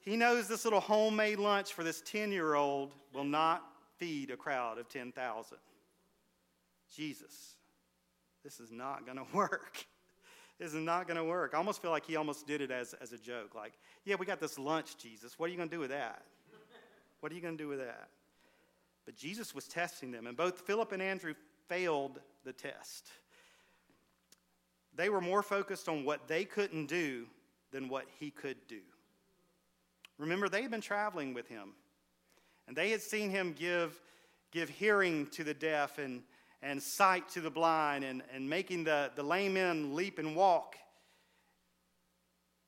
He 0.02 0.16
knows 0.16 0.48
this 0.48 0.64
little 0.64 0.80
homemade 0.80 1.38
lunch 1.38 1.72
for 1.72 1.82
this 1.82 2.02
10 2.02 2.32
year 2.32 2.54
old 2.54 2.94
will 3.12 3.24
not 3.24 3.64
feed 3.98 4.30
a 4.30 4.36
crowd 4.36 4.78
of 4.78 4.88
10,000. 4.88 5.58
Jesus, 6.94 7.56
this 8.42 8.60
is 8.60 8.72
not 8.72 9.04
going 9.04 9.18
to 9.18 9.26
work. 9.32 9.84
Is 10.60 10.74
not 10.74 11.06
going 11.06 11.16
to 11.16 11.24
work. 11.24 11.52
I 11.54 11.56
almost 11.56 11.80
feel 11.80 11.90
like 11.90 12.04
he 12.04 12.16
almost 12.16 12.46
did 12.46 12.60
it 12.60 12.70
as, 12.70 12.94
as 13.00 13.14
a 13.14 13.18
joke. 13.18 13.54
Like, 13.54 13.72
yeah, 14.04 14.16
we 14.16 14.26
got 14.26 14.40
this 14.40 14.58
lunch, 14.58 14.98
Jesus. 14.98 15.38
What 15.38 15.46
are 15.46 15.52
you 15.52 15.56
going 15.56 15.70
to 15.70 15.74
do 15.74 15.80
with 15.80 15.88
that? 15.88 16.22
What 17.20 17.32
are 17.32 17.34
you 17.34 17.40
going 17.40 17.56
to 17.56 17.64
do 17.64 17.68
with 17.68 17.78
that? 17.78 18.08
But 19.06 19.16
Jesus 19.16 19.54
was 19.54 19.66
testing 19.66 20.10
them, 20.10 20.26
and 20.26 20.36
both 20.36 20.60
Philip 20.60 20.92
and 20.92 21.00
Andrew 21.00 21.32
failed 21.66 22.20
the 22.44 22.52
test. 22.52 23.08
They 24.94 25.08
were 25.08 25.22
more 25.22 25.42
focused 25.42 25.88
on 25.88 26.04
what 26.04 26.28
they 26.28 26.44
couldn't 26.44 26.86
do 26.86 27.26
than 27.72 27.88
what 27.88 28.04
he 28.18 28.30
could 28.30 28.58
do. 28.68 28.80
Remember, 30.18 30.50
they 30.50 30.60
had 30.60 30.70
been 30.70 30.82
traveling 30.82 31.32
with 31.32 31.48
him, 31.48 31.70
and 32.68 32.76
they 32.76 32.90
had 32.90 33.00
seen 33.00 33.30
him 33.30 33.54
give, 33.58 33.98
give 34.50 34.68
hearing 34.68 35.26
to 35.28 35.42
the 35.42 35.54
deaf 35.54 35.96
and, 35.96 36.22
and 36.62 36.82
sight 36.82 37.28
to 37.30 37.40
the 37.40 37.50
blind 37.50 38.04
and, 38.04 38.22
and 38.34 38.48
making 38.48 38.84
the, 38.84 39.10
the 39.16 39.22
lame 39.22 39.54
men 39.54 39.94
leap 39.94 40.18
and 40.18 40.36
walk. 40.36 40.76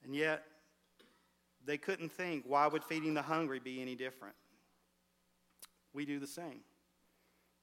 And 0.04 0.14
yet, 0.14 0.44
they 1.64 1.78
couldn't 1.78 2.10
think 2.10 2.44
why 2.46 2.66
would 2.66 2.82
feeding 2.82 3.14
the 3.14 3.22
hungry 3.22 3.60
be 3.60 3.80
any 3.80 3.94
different? 3.94 4.34
We 5.92 6.04
do 6.04 6.18
the 6.18 6.26
same. 6.26 6.60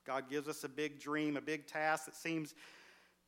God 0.05 0.29
gives 0.29 0.47
us 0.47 0.63
a 0.63 0.69
big 0.69 0.99
dream, 0.99 1.35
a 1.35 1.41
big 1.41 1.67
task 1.67 2.05
that 2.05 2.15
seems 2.15 2.53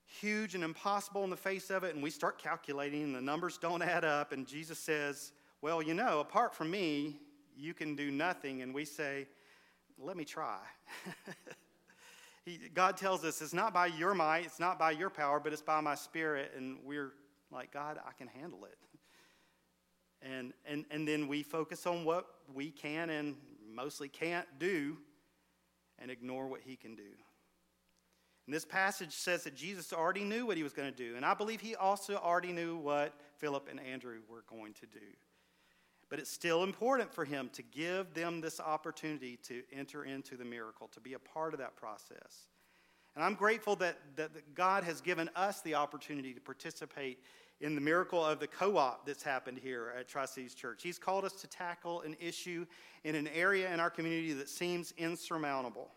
huge 0.06 0.56
and 0.56 0.64
impossible 0.64 1.24
in 1.24 1.30
the 1.30 1.38
face 1.38 1.70
of 1.70 1.84
it, 1.84 1.94
and 1.94 2.04
we 2.04 2.10
start 2.10 2.42
calculating, 2.42 3.04
and 3.04 3.16
the 3.16 3.22
numbers 3.22 3.58
don't 3.58 3.82
add 3.82 4.06
up, 4.06 4.32
and 4.32 4.48
Jesus 4.48 4.80
says, 4.80 5.32
well, 5.62 5.82
you 5.82 5.94
know, 5.94 6.22
apart 6.22 6.56
from 6.56 6.72
me, 6.72 7.20
you 7.56 7.74
can 7.74 7.96
do 7.96 8.10
nothing. 8.10 8.62
And 8.62 8.74
we 8.74 8.86
say, 8.86 9.28
Let 9.98 10.18
me 10.18 10.26
try. 10.26 10.60
he, 12.46 12.60
God 12.74 12.98
tells 12.98 13.24
us 13.24 13.42
it's 13.42 13.54
not 13.54 13.74
by 13.74 13.88
your 13.88 14.14
might, 14.14 14.46
it's 14.46 14.60
not 14.60 14.80
by 14.80 14.92
your 14.92 15.10
power, 15.10 15.40
but 15.40 15.54
it's 15.54 15.62
by 15.62 15.80
my 15.82 15.96
spirit. 15.96 16.52
And 16.56 16.80
we're 16.84 17.14
like, 17.52 17.72
God, 17.72 18.00
I 18.06 18.12
can 18.18 18.28
handle 18.28 18.66
it. 18.66 18.78
And, 20.24 20.54
and, 20.66 20.86
and 20.92 21.08
then 21.08 21.28
we 21.28 21.44
focus 21.44 21.86
on 21.86 22.06
what 22.06 22.26
we 22.54 22.72
can 22.72 23.10
and 23.10 23.36
mostly 23.72 24.08
can't 24.08 24.48
do 24.60 24.98
and 26.00 26.12
ignore 26.12 26.48
what 26.48 26.62
he 26.62 26.76
can 26.76 26.96
do. 26.96 27.04
And 28.46 28.56
this 28.56 28.66
passage 28.66 29.14
says 29.14 29.44
that 29.44 29.56
Jesus 29.56 29.94
already 29.94 30.24
knew 30.24 30.46
what 30.46 30.58
he 30.58 30.64
was 30.64 30.74
going 30.74 30.92
to 30.92 30.98
do. 30.98 31.16
And 31.16 31.24
I 31.24 31.34
believe 31.34 31.62
he 31.62 31.76
also 31.76 32.16
already 32.16 32.52
knew 32.52 32.76
what 32.76 33.14
Philip 33.38 33.68
and 33.70 33.80
Andrew 33.80 34.20
were 34.28 34.44
going 34.48 34.74
to 34.74 34.86
do. 34.88 35.06
But 36.12 36.20
it's 36.20 36.30
still 36.30 36.64
important 36.64 37.14
for 37.14 37.24
him 37.24 37.50
to 37.54 37.62
give 37.62 38.14
them 38.14 38.42
this 38.42 38.60
opportunity 38.60 39.38
to 39.44 39.64
enter 39.72 40.04
into 40.04 40.36
the 40.36 40.44
miracle, 40.44 40.90
to 40.90 41.00
be 41.00 41.14
a 41.14 41.20
part 41.20 41.54
of 41.54 41.60
that 41.60 41.78
process. 41.78 42.48
And 43.16 43.24
I'm 43.24 43.34
grateful 43.34 43.78
that, 43.78 43.96
that 44.18 44.54
God 44.54 44.84
has 44.84 45.00
given 45.00 45.30
us 45.38 45.62
the 45.62 45.76
opportunity 45.76 46.34
to 46.34 46.42
participate 46.42 47.20
in 47.62 47.76
the 47.76 47.82
miracle 47.82 48.26
of 48.26 48.42
the 48.42 48.48
co 48.48 48.76
op 48.76 49.06
that's 49.06 49.24
happened 49.24 49.58
here 49.58 49.94
at 49.98 50.10
Tri 50.10 50.26
Cities 50.26 50.54
Church. 50.54 50.84
He's 50.84 51.00
called 51.00 51.24
us 51.24 51.34
to 51.36 51.48
tackle 51.48 52.02
an 52.02 52.18
issue 52.20 52.66
in 53.06 53.16
an 53.16 53.30
area 53.30 53.74
in 53.74 53.80
our 53.80 53.90
community 53.90 54.34
that 54.34 54.50
seems 54.50 54.94
insurmountable. 54.98 55.92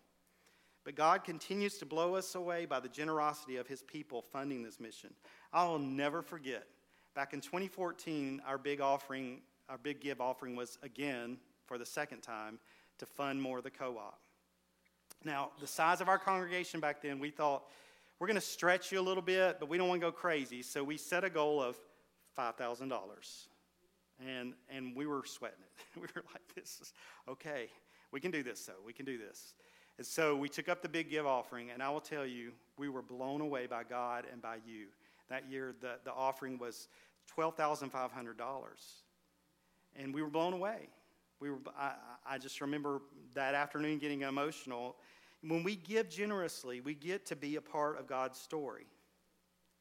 But 0.84 0.94
God 0.94 1.24
continues 1.24 1.78
to 1.78 1.86
blow 1.86 2.14
us 2.14 2.36
away 2.36 2.66
by 2.66 2.78
the 2.78 2.88
generosity 2.88 3.56
of 3.56 3.66
his 3.66 3.82
people 3.82 4.22
funding 4.22 4.62
this 4.62 4.78
mission. 4.78 5.10
I 5.52 5.66
will 5.66 5.80
never 5.80 6.22
forget, 6.22 6.68
back 7.16 7.32
in 7.32 7.40
2014, 7.40 8.42
our 8.46 8.58
big 8.58 8.80
offering 8.80 9.40
our 9.68 9.78
big 9.78 10.00
give 10.00 10.20
offering 10.20 10.56
was 10.56 10.78
again, 10.82 11.38
for 11.66 11.78
the 11.78 11.86
second 11.86 12.20
time, 12.20 12.58
to 12.98 13.06
fund 13.06 13.40
more 13.40 13.58
of 13.58 13.64
the 13.64 13.70
co 13.70 13.96
op. 13.98 14.20
Now, 15.24 15.50
the 15.60 15.66
size 15.66 16.00
of 16.00 16.08
our 16.08 16.18
congregation 16.18 16.80
back 16.80 17.02
then, 17.02 17.18
we 17.18 17.30
thought, 17.30 17.64
we're 18.18 18.26
going 18.26 18.36
to 18.36 18.40
stretch 18.40 18.92
you 18.92 19.00
a 19.00 19.02
little 19.02 19.22
bit, 19.22 19.58
but 19.58 19.68
we 19.68 19.78
don't 19.78 19.88
want 19.88 20.00
to 20.00 20.06
go 20.06 20.12
crazy. 20.12 20.62
So 20.62 20.84
we 20.84 20.96
set 20.96 21.24
a 21.24 21.30
goal 21.30 21.62
of 21.62 21.76
$5,000. 22.38 22.90
And, 24.24 24.54
and 24.70 24.94
we 24.94 25.06
were 25.06 25.22
sweating 25.24 25.58
it. 25.60 25.96
we 25.96 26.02
were 26.14 26.24
like, 26.32 26.54
this 26.54 26.78
is 26.80 26.92
okay. 27.28 27.68
We 28.12 28.20
can 28.20 28.30
do 28.30 28.42
this, 28.42 28.64
though. 28.64 28.74
We 28.86 28.92
can 28.92 29.04
do 29.04 29.18
this. 29.18 29.54
And 29.98 30.06
so 30.06 30.36
we 30.36 30.48
took 30.48 30.68
up 30.68 30.82
the 30.82 30.88
big 30.88 31.10
give 31.10 31.26
offering, 31.26 31.70
and 31.70 31.82
I 31.82 31.90
will 31.90 32.00
tell 32.00 32.26
you, 32.26 32.52
we 32.78 32.88
were 32.88 33.02
blown 33.02 33.40
away 33.40 33.66
by 33.66 33.84
God 33.84 34.24
and 34.30 34.42
by 34.42 34.56
you. 34.66 34.86
That 35.28 35.50
year, 35.50 35.74
the, 35.80 35.94
the 36.04 36.12
offering 36.12 36.58
was 36.58 36.88
$12,500 37.36 38.36
and 39.96 40.14
we 40.14 40.22
were 40.22 40.30
blown 40.30 40.52
away. 40.52 40.88
We 41.40 41.50
were, 41.50 41.58
I, 41.78 41.94
I 42.26 42.38
just 42.38 42.60
remember 42.60 43.02
that 43.34 43.54
afternoon 43.54 43.98
getting 43.98 44.22
emotional. 44.22 44.96
When 45.42 45.62
we 45.62 45.76
give 45.76 46.08
generously, 46.08 46.80
we 46.80 46.94
get 46.94 47.26
to 47.26 47.36
be 47.36 47.56
a 47.56 47.60
part 47.60 47.98
of 47.98 48.06
God's 48.06 48.38
story. 48.38 48.86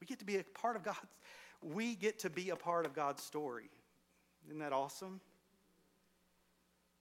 We 0.00 0.06
get 0.06 0.18
to 0.18 0.24
be 0.24 0.36
a 0.36 0.44
part 0.44 0.76
of 0.76 0.82
God's, 0.82 0.98
we 1.62 1.94
get 1.94 2.18
to 2.20 2.30
be 2.30 2.50
a 2.50 2.56
part 2.56 2.84
of 2.84 2.94
God's 2.94 3.22
story. 3.22 3.70
Isn't 4.46 4.58
that 4.58 4.72
awesome? 4.72 5.20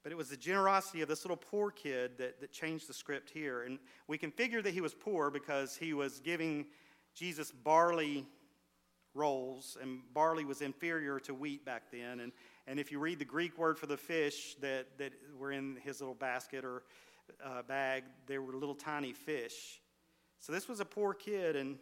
But 0.03 0.11
it 0.11 0.15
was 0.15 0.29
the 0.29 0.37
generosity 0.37 1.01
of 1.01 1.07
this 1.07 1.23
little 1.23 1.37
poor 1.37 1.71
kid 1.71 2.17
that, 2.17 2.41
that 2.41 2.51
changed 2.51 2.87
the 2.87 2.93
script 2.93 3.29
here. 3.29 3.63
And 3.63 3.79
we 4.07 4.17
can 4.17 4.31
figure 4.31 4.61
that 4.61 4.73
he 4.73 4.81
was 4.81 4.93
poor 4.93 5.29
because 5.29 5.77
he 5.77 5.93
was 5.93 6.19
giving 6.19 6.65
Jesus 7.15 7.51
barley 7.51 8.25
rolls, 9.13 9.77
and 9.81 10.01
barley 10.13 10.45
was 10.45 10.61
inferior 10.61 11.19
to 11.21 11.33
wheat 11.33 11.63
back 11.65 11.83
then. 11.91 12.19
And, 12.19 12.31
and 12.67 12.79
if 12.79 12.91
you 12.91 12.99
read 12.99 13.19
the 13.19 13.25
Greek 13.25 13.57
word 13.57 13.77
for 13.77 13.85
the 13.85 13.97
fish 13.97 14.55
that, 14.61 14.97
that 14.97 15.13
were 15.39 15.51
in 15.51 15.77
his 15.83 15.99
little 15.99 16.15
basket 16.15 16.65
or 16.65 16.83
uh, 17.45 17.61
bag, 17.63 18.03
they 18.27 18.37
were 18.37 18.53
little 18.53 18.75
tiny 18.75 19.13
fish. 19.13 19.81
So 20.39 20.51
this 20.51 20.67
was 20.67 20.79
a 20.79 20.85
poor 20.85 21.13
kid, 21.13 21.55
and 21.55 21.77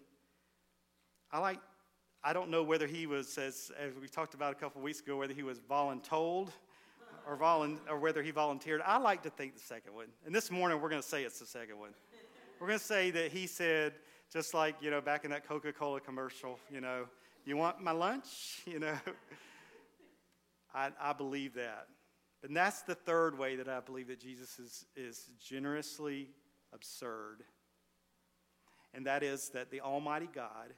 I 1.31 1.39
like. 1.39 1.59
I 2.23 2.33
don't 2.33 2.51
know 2.51 2.61
whether 2.61 2.85
he 2.85 3.07
was, 3.07 3.35
as, 3.39 3.71
as 3.79 3.93
we 3.99 4.07
talked 4.07 4.35
about 4.35 4.51
a 4.51 4.55
couple 4.55 4.79
weeks 4.79 4.99
ago, 4.99 5.17
whether 5.17 5.33
he 5.33 5.41
was 5.41 5.59
voluntold 5.59 6.49
or, 7.27 7.35
volu- 7.35 7.79
or 7.89 7.97
whether 7.97 8.21
he 8.21 8.29
volunteered. 8.29 8.79
I 8.85 8.99
like 8.99 9.23
to 9.23 9.31
think 9.31 9.55
the 9.55 9.59
second 9.59 9.95
one. 9.95 10.05
And 10.23 10.35
this 10.35 10.51
morning 10.51 10.79
we're 10.79 10.89
going 10.89 11.01
to 11.01 11.07
say 11.07 11.23
it's 11.23 11.39
the 11.39 11.47
second 11.47 11.79
one. 11.79 11.95
We're 12.59 12.67
going 12.67 12.77
to 12.77 12.85
say 12.85 13.09
that 13.09 13.31
he 13.31 13.47
said, 13.47 13.93
just 14.31 14.53
like, 14.53 14.75
you 14.81 14.91
know, 14.91 15.01
back 15.01 15.25
in 15.25 15.31
that 15.31 15.47
Coca 15.47 15.73
Cola 15.73 15.99
commercial, 15.99 16.59
you 16.71 16.79
know, 16.79 17.05
you 17.45 17.57
want 17.57 17.81
my 17.81 17.91
lunch? 17.91 18.61
You 18.65 18.79
know, 18.79 18.97
I, 20.73 20.91
I 20.99 21.13
believe 21.13 21.55
that. 21.55 21.87
And 22.43 22.55
that's 22.55 22.81
the 22.83 22.95
third 22.95 23.37
way 23.37 23.55
that 23.55 23.67
I 23.67 23.79
believe 23.81 24.07
that 24.07 24.19
Jesus 24.19 24.57
is, 24.57 24.85
is 24.95 25.29
generously 25.43 26.29
absurd. 26.73 27.43
And 28.93 29.05
that 29.05 29.23
is 29.23 29.49
that 29.49 29.71
the 29.71 29.81
Almighty 29.81 30.29
God 30.33 30.73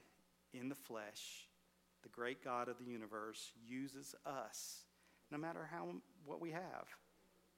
in 0.52 0.68
the 0.68 0.74
flesh, 0.74 1.48
the 2.02 2.08
great 2.08 2.44
God 2.44 2.68
of 2.68 2.78
the 2.78 2.84
universe, 2.84 3.52
uses 3.66 4.14
us 4.26 4.84
no 5.30 5.38
matter 5.38 5.68
how, 5.70 5.88
what 6.24 6.40
we 6.40 6.50
have. 6.50 6.86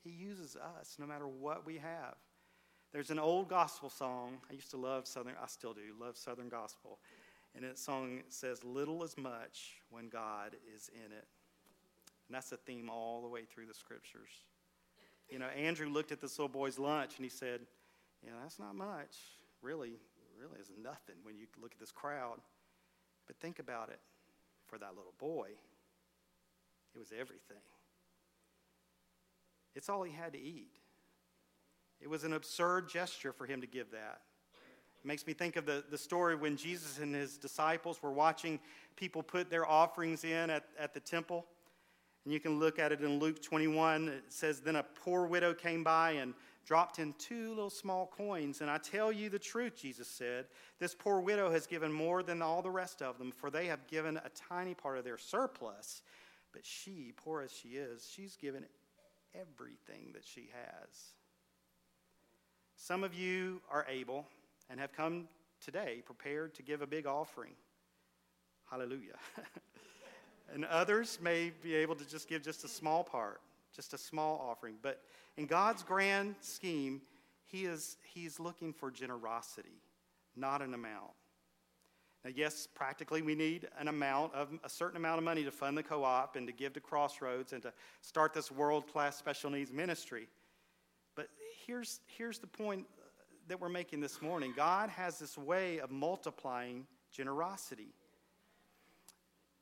He 0.03 0.11
uses 0.11 0.57
us 0.57 0.97
no 0.99 1.07
matter 1.07 1.27
what 1.27 1.67
we 1.67 1.79
have. 1.79 2.15
There's 2.93 3.11
an 3.11 3.19
old 3.19 3.49
gospel 3.49 3.91
song. 3.91 4.39
I 4.49 4.55
used 4.55 4.71
to 4.71 4.77
love 4.77 5.07
Southern, 5.07 5.35
I 5.43 5.47
still 5.47 5.75
do, 5.75 5.95
love 6.01 6.17
Southern 6.17 6.49
gospel. 6.49 6.99
And 7.57 7.65
that 7.65 7.79
song 7.79 8.21
says, 8.29 8.63
Little 8.63 9.03
is 9.03 9.17
much 9.17 9.81
when 9.89 10.09
God 10.09 10.55
is 10.77 10.91
in 10.95 11.11
it. 11.11 11.27
And 12.29 12.35
that's 12.35 12.53
a 12.53 12.57
theme 12.59 12.91
all 12.91 13.23
the 13.23 13.29
way 13.29 13.45
through 13.45 13.67
the 13.67 13.75
scriptures. 13.75 14.29
You 15.31 15.39
know, 15.39 15.47
Andrew 15.47 15.89
looked 15.89 16.13
at 16.13 16.21
this 16.21 16.39
little 16.39 16.51
boy's 16.51 16.79
lunch 16.79 17.17
and 17.17 17.25
he 17.25 17.31
said, 17.31 17.61
You 18.23 18.31
know, 18.31 18.37
that's 18.43 18.59
not 18.59 18.77
much. 18.77 19.17
Really, 19.63 19.95
really 20.39 20.61
is 20.61 20.71
nothing 20.81 21.17
when 21.23 21.37
you 21.37 21.47
look 21.61 21.73
at 21.73 21.81
this 21.81 21.93
crowd. 21.93 22.39
But 23.27 23.37
think 23.37 23.59
about 23.59 23.89
it. 23.89 24.01
For 24.67 24.79
that 24.79 24.97
little 24.97 25.15
boy, 25.19 25.51
it 26.95 26.99
was 26.99 27.13
everything. 27.13 27.63
It's 29.77 29.89
all 29.89 30.03
he 30.03 30.13
had 30.13 30.33
to 30.33 30.41
eat. 30.41 30.73
It 32.01 32.11
was 32.11 32.25
an 32.25 32.33
absurd 32.33 32.89
gesture 32.89 33.33
for 33.33 33.47
him 33.47 33.61
to 33.61 33.67
give 33.67 33.93
that. 33.93 34.23
Makes 35.07 35.25
me 35.25 35.35
think 35.35 35.55
of 35.55 35.67
the, 35.67 35.85
the 35.89 35.97
story 35.97 36.35
when 36.35 36.57
Jesus 36.57 36.99
and 36.99 37.15
his 37.15 37.39
disciples 37.39 38.03
were 38.03 38.11
watching 38.11 38.59
people 38.97 39.23
put 39.23 39.49
their 39.49 39.65
offerings 39.65 40.25
in 40.25 40.51
at, 40.51 40.65
at 40.77 40.95
the 40.95 41.01
temple. 41.01 41.47
And 42.25 42.35
you 42.35 42.41
can 42.41 42.59
look 42.59 42.81
at 42.81 42.91
it 42.91 43.01
in 43.01 43.21
Luke 43.21 43.41
21. 43.41 44.09
It 44.09 44.25
says, 44.31 44.59
Then 44.59 44.75
a 44.75 44.83
poor 44.83 45.27
widow 45.27 45.55
came 45.55 45.85
by 45.85 46.13
and 46.13 46.35
dropped 46.65 46.99
in 46.99 47.15
two 47.19 47.51
little 47.51 47.71
small 47.71 48.13
coins. 48.17 48.63
And 48.63 48.69
I 48.69 48.79
tell 48.79 49.13
you 49.13 49.31
the 49.31 49.39
truth, 49.39 49.77
Jesus 49.81 50.09
said, 50.09 50.47
this 50.81 50.93
poor 50.93 51.21
widow 51.21 51.53
has 51.53 51.69
given 51.69 51.93
more 51.93 52.25
than 52.25 52.43
all 52.43 52.61
the 52.61 52.71
rest 52.71 53.01
of 53.01 53.17
them, 53.17 53.31
for 53.31 53.49
they 53.49 53.67
have 53.67 53.87
given 53.87 54.17
a 54.17 54.31
tiny 54.49 54.75
part 54.75 54.99
of 54.99 55.05
their 55.05 55.19
surplus. 55.19 56.03
But 56.53 56.67
she, 56.67 57.13
poor 57.17 57.43
as 57.43 57.53
she 57.53 57.77
is, 57.77 58.11
she's 58.13 58.35
given 58.35 58.65
everything 59.33 60.11
that 60.15 60.25
she 60.25 60.51
has. 60.53 61.13
Some 62.75 63.05
of 63.05 63.15
you 63.15 63.63
are 63.71 63.87
able 63.89 64.27
and 64.71 64.81
have 64.81 64.93
come 64.93 65.29
today 65.61 66.03
prepared 66.05 66.55
to 66.55 66.63
give 66.63 66.83
a 66.83 66.87
big 66.87 67.07
offering. 67.07 67.53
Hallelujah. 68.71 69.17
and 70.53 70.65
others 70.65 71.19
may 71.23 71.53
be 71.63 71.75
able 71.75 71.95
to 71.95 72.09
just 72.09 72.29
give 72.29 72.43
just 72.43 72.65
a 72.65 72.69
small 72.69 73.05
part, 73.05 73.41
just 73.75 73.95
a 73.95 73.99
small 73.99 74.45
offering. 74.51 74.77
But 74.83 75.03
in 75.37 75.47
God's 75.47 75.83
grand 75.83 76.35
scheme, 76.41 77.03
He 77.45 77.65
is, 77.65 77.97
he 78.15 78.27
is 78.27 78.41
looking 78.41 78.73
for 78.73 78.91
generosity, 78.91 79.83
not 80.35 80.63
an 80.63 80.75
amount. 80.75 81.13
Now, 82.25 82.33
yes, 82.35 82.67
practically 82.75 83.23
we 83.23 83.37
need 83.37 83.69
an 83.79 83.87
amount 83.87 84.35
of 84.35 84.49
a 84.65 84.69
certain 84.69 84.97
amount 84.97 85.19
of 85.19 85.25
money 85.25 85.45
to 85.45 85.53
fund 85.53 85.79
the 85.79 85.83
co-op 85.85 86.35
and 86.35 86.45
to 86.49 86.53
give 86.53 86.73
to 86.73 86.81
Crossroads 86.81 87.53
and 87.53 87.63
to 87.63 87.73
start 88.01 88.35
this 88.35 88.51
world-class 88.51 89.17
special 89.17 89.49
needs 89.49 89.73
ministry. 89.73 90.27
But 91.15 91.29
here's, 91.67 92.01
here's 92.07 92.41
the 92.41 92.49
point 92.49 92.87
that 93.49 93.61
we're 93.61 93.69
making 93.69 94.01
this 94.01 94.21
morning. 94.21 94.53
God 94.57 94.91
has 94.91 95.19
this 95.19 95.39
way 95.39 95.79
of 95.79 95.91
multiplying 95.91 96.87
generosity. 97.13 97.95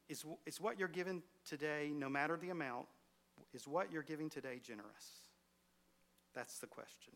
Is, 0.08 0.24
is 0.46 0.60
what 0.60 0.78
you're 0.78 0.88
giving 0.88 1.22
today, 1.48 1.92
no 1.94 2.08
matter 2.08 2.36
the 2.36 2.50
amount, 2.50 2.86
is 3.52 3.66
what 3.66 3.92
you're 3.92 4.02
giving 4.02 4.28
today 4.28 4.60
generous? 4.62 5.20
That's 6.34 6.58
the 6.58 6.66
question. 6.66 7.12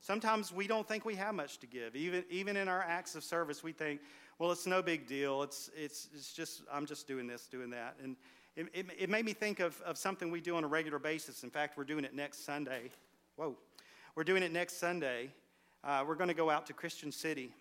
Sometimes 0.00 0.52
we 0.52 0.66
don't 0.66 0.86
think 0.86 1.04
we 1.04 1.14
have 1.16 1.34
much 1.34 1.58
to 1.58 1.66
give. 1.66 1.94
Even, 1.94 2.24
even 2.30 2.56
in 2.56 2.68
our 2.68 2.82
acts 2.82 3.14
of 3.14 3.22
service, 3.22 3.62
we 3.62 3.72
think, 3.72 4.00
well, 4.38 4.50
it's 4.50 4.66
no 4.66 4.80
big 4.82 5.06
deal. 5.06 5.42
It's, 5.42 5.70
it's, 5.76 6.08
it's 6.14 6.32
just, 6.32 6.62
I'm 6.72 6.86
just 6.86 7.06
doing 7.06 7.26
this, 7.26 7.46
doing 7.46 7.70
that. 7.70 7.96
And 8.02 8.16
it, 8.56 8.68
it, 8.72 8.86
it 8.98 9.10
made 9.10 9.24
me 9.24 9.32
think 9.32 9.60
of, 9.60 9.80
of 9.82 9.98
something 9.98 10.30
we 10.30 10.40
do 10.40 10.56
on 10.56 10.64
a 10.64 10.68
regular 10.68 10.98
basis. 10.98 11.44
In 11.44 11.50
fact, 11.50 11.76
we're 11.76 11.84
doing 11.84 12.04
it 12.04 12.14
next 12.14 12.44
Sunday. 12.44 12.90
Whoa. 13.36 13.56
We're 14.14 14.24
doing 14.24 14.42
it 14.42 14.52
next 14.52 14.78
Sunday. 14.78 15.30
Uh, 15.82 16.04
we're 16.06 16.14
going 16.14 16.28
to 16.28 16.34
go 16.34 16.50
out 16.50 16.66
to 16.66 16.74
Christian 16.74 17.10
City 17.10 17.54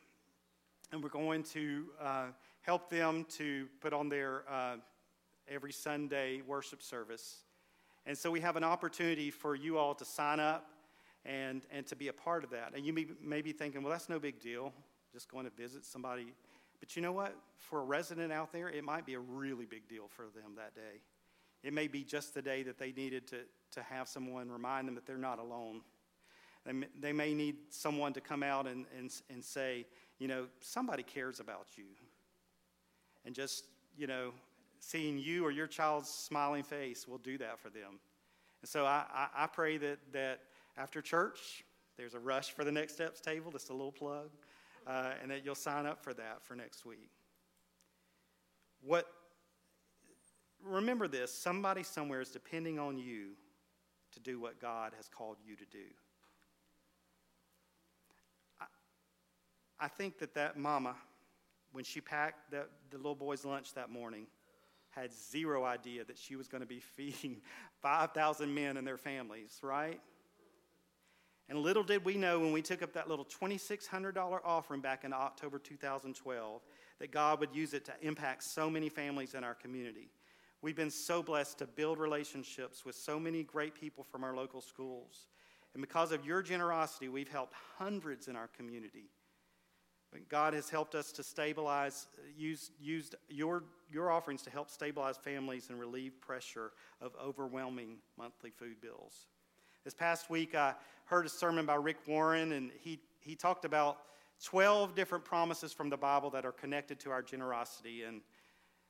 and 0.91 1.01
we're 1.01 1.09
going 1.09 1.41
to 1.41 1.85
uh, 2.01 2.25
help 2.61 2.89
them 2.89 3.25
to 3.29 3.67
put 3.79 3.93
on 3.93 4.09
their 4.09 4.43
uh, 4.49 4.75
every 5.47 5.71
Sunday 5.71 6.41
worship 6.45 6.81
service. 6.81 7.43
And 8.05 8.17
so 8.17 8.29
we 8.29 8.41
have 8.41 8.57
an 8.57 8.63
opportunity 8.63 9.31
for 9.31 9.55
you 9.55 9.77
all 9.77 9.95
to 9.95 10.03
sign 10.03 10.41
up 10.41 10.69
and, 11.25 11.61
and 11.71 11.85
to 11.87 11.95
be 11.95 12.09
a 12.09 12.13
part 12.13 12.43
of 12.43 12.49
that. 12.49 12.73
And 12.75 12.85
you 12.85 12.91
may, 12.91 13.07
may 13.23 13.41
be 13.41 13.53
thinking, 13.53 13.83
well, 13.83 13.91
that's 13.91 14.09
no 14.09 14.19
big 14.19 14.41
deal, 14.41 14.73
just 15.13 15.31
going 15.31 15.45
to 15.45 15.51
visit 15.51 15.85
somebody. 15.85 16.33
But 16.81 16.97
you 16.97 17.01
know 17.01 17.13
what? 17.13 17.35
For 17.55 17.79
a 17.79 17.83
resident 17.83 18.33
out 18.33 18.51
there, 18.51 18.67
it 18.67 18.83
might 18.83 19.05
be 19.05 19.13
a 19.13 19.19
really 19.19 19.65
big 19.65 19.87
deal 19.87 20.07
for 20.09 20.23
them 20.23 20.55
that 20.57 20.75
day. 20.75 21.01
It 21.63 21.73
may 21.73 21.87
be 21.87 22.03
just 22.03 22.33
the 22.33 22.41
day 22.41 22.63
that 22.63 22.77
they 22.77 22.91
needed 22.91 23.27
to, 23.27 23.37
to 23.71 23.83
have 23.83 24.09
someone 24.09 24.49
remind 24.49 24.89
them 24.89 24.95
that 24.95 25.05
they're 25.05 25.17
not 25.17 25.39
alone. 25.39 25.81
They 26.65 26.73
may, 26.73 26.87
they 26.99 27.13
may 27.13 27.33
need 27.33 27.55
someone 27.69 28.13
to 28.13 28.21
come 28.21 28.43
out 28.43 28.67
and, 28.67 28.85
and, 28.97 29.11
and 29.29 29.43
say, 29.43 29.85
you 30.19 30.27
know, 30.27 30.47
somebody 30.59 31.03
cares 31.03 31.39
about 31.39 31.67
you. 31.75 31.85
And 33.25 33.33
just, 33.33 33.65
you 33.97 34.07
know, 34.07 34.31
seeing 34.79 35.17
you 35.17 35.45
or 35.45 35.51
your 35.51 35.67
child's 35.67 36.09
smiling 36.09 36.63
face 36.63 37.07
will 37.07 37.17
do 37.17 37.37
that 37.37 37.59
for 37.59 37.69
them. 37.69 37.99
And 38.61 38.69
so 38.69 38.85
I, 38.85 39.03
I, 39.13 39.43
I 39.43 39.47
pray 39.47 39.77
that, 39.77 39.99
that 40.13 40.41
after 40.77 41.01
church, 41.01 41.63
there's 41.97 42.13
a 42.13 42.19
rush 42.19 42.51
for 42.51 42.63
the 42.63 42.71
Next 42.71 42.93
Steps 42.93 43.19
table, 43.19 43.51
just 43.51 43.69
a 43.69 43.73
little 43.73 43.91
plug, 43.91 44.29
uh, 44.87 45.11
and 45.21 45.31
that 45.31 45.43
you'll 45.43 45.55
sign 45.55 45.85
up 45.85 46.03
for 46.03 46.13
that 46.13 46.41
for 46.41 46.55
next 46.55 46.85
week. 46.85 47.11
What, 48.81 49.05
remember 50.63 51.07
this 51.07 51.33
somebody 51.33 51.83
somewhere 51.83 52.21
is 52.21 52.29
depending 52.29 52.79
on 52.79 52.97
you 52.97 53.31
to 54.13 54.19
do 54.19 54.39
what 54.39 54.59
God 54.59 54.93
has 54.97 55.07
called 55.07 55.37
you 55.45 55.55
to 55.55 55.65
do. 55.65 55.85
I 59.79 59.87
think 59.87 60.19
that 60.19 60.33
that 60.35 60.57
mama, 60.57 60.95
when 61.71 61.83
she 61.83 62.01
packed 62.01 62.51
the, 62.51 62.65
the 62.89 62.97
little 62.97 63.15
boy's 63.15 63.45
lunch 63.45 63.73
that 63.73 63.89
morning, 63.89 64.27
had 64.89 65.13
zero 65.13 65.63
idea 65.63 66.03
that 66.03 66.17
she 66.17 66.35
was 66.35 66.47
going 66.47 66.61
to 66.61 66.67
be 66.67 66.79
feeding 66.95 67.41
5,000 67.81 68.53
men 68.53 68.77
and 68.77 68.85
their 68.85 68.97
families, 68.97 69.59
right? 69.61 70.01
And 71.47 71.57
little 71.57 71.83
did 71.83 72.05
we 72.05 72.15
know 72.15 72.39
when 72.39 72.51
we 72.51 72.61
took 72.61 72.83
up 72.83 72.93
that 72.93 73.09
little 73.09 73.25
$2,600 73.25 74.39
offering 74.45 74.81
back 74.81 75.03
in 75.03 75.13
October 75.13 75.57
2012 75.57 76.61
that 76.99 77.11
God 77.11 77.39
would 77.39 77.55
use 77.55 77.73
it 77.73 77.85
to 77.85 77.93
impact 78.01 78.43
so 78.43 78.69
many 78.69 78.87
families 78.87 79.33
in 79.33 79.43
our 79.43 79.55
community. 79.55 80.11
We've 80.61 80.75
been 80.75 80.91
so 80.91 81.23
blessed 81.23 81.57
to 81.59 81.65
build 81.65 81.97
relationships 81.97 82.85
with 82.85 82.95
so 82.95 83.19
many 83.19 83.43
great 83.43 83.73
people 83.73 84.03
from 84.03 84.23
our 84.23 84.35
local 84.35 84.61
schools. 84.61 85.27
And 85.73 85.81
because 85.81 86.11
of 86.11 86.25
your 86.25 86.41
generosity, 86.43 87.07
we've 87.07 87.29
helped 87.29 87.53
hundreds 87.77 88.27
in 88.27 88.35
our 88.35 88.47
community. 88.47 89.09
God 90.29 90.53
has 90.53 90.69
helped 90.69 90.95
us 90.95 91.11
to 91.13 91.23
stabilize, 91.23 92.07
used, 92.37 92.71
used 92.81 93.15
your, 93.29 93.63
your 93.91 94.11
offerings 94.11 94.41
to 94.43 94.49
help 94.49 94.69
stabilize 94.69 95.17
families 95.17 95.69
and 95.69 95.79
relieve 95.79 96.19
pressure 96.19 96.71
of 97.01 97.13
overwhelming 97.23 97.97
monthly 98.17 98.49
food 98.49 98.81
bills. 98.81 99.27
This 99.83 99.93
past 99.93 100.29
week, 100.29 100.55
I 100.55 100.73
heard 101.05 101.25
a 101.25 101.29
sermon 101.29 101.65
by 101.65 101.75
Rick 101.75 101.97
Warren, 102.07 102.51
and 102.53 102.71
he, 102.81 102.99
he 103.19 103.35
talked 103.35 103.65
about 103.65 103.99
12 104.43 104.95
different 104.95 105.25
promises 105.25 105.73
from 105.73 105.89
the 105.89 105.97
Bible 105.97 106.29
that 106.31 106.45
are 106.45 106.51
connected 106.51 106.99
to 107.01 107.11
our 107.11 107.21
generosity. 107.21 108.03
And 108.03 108.21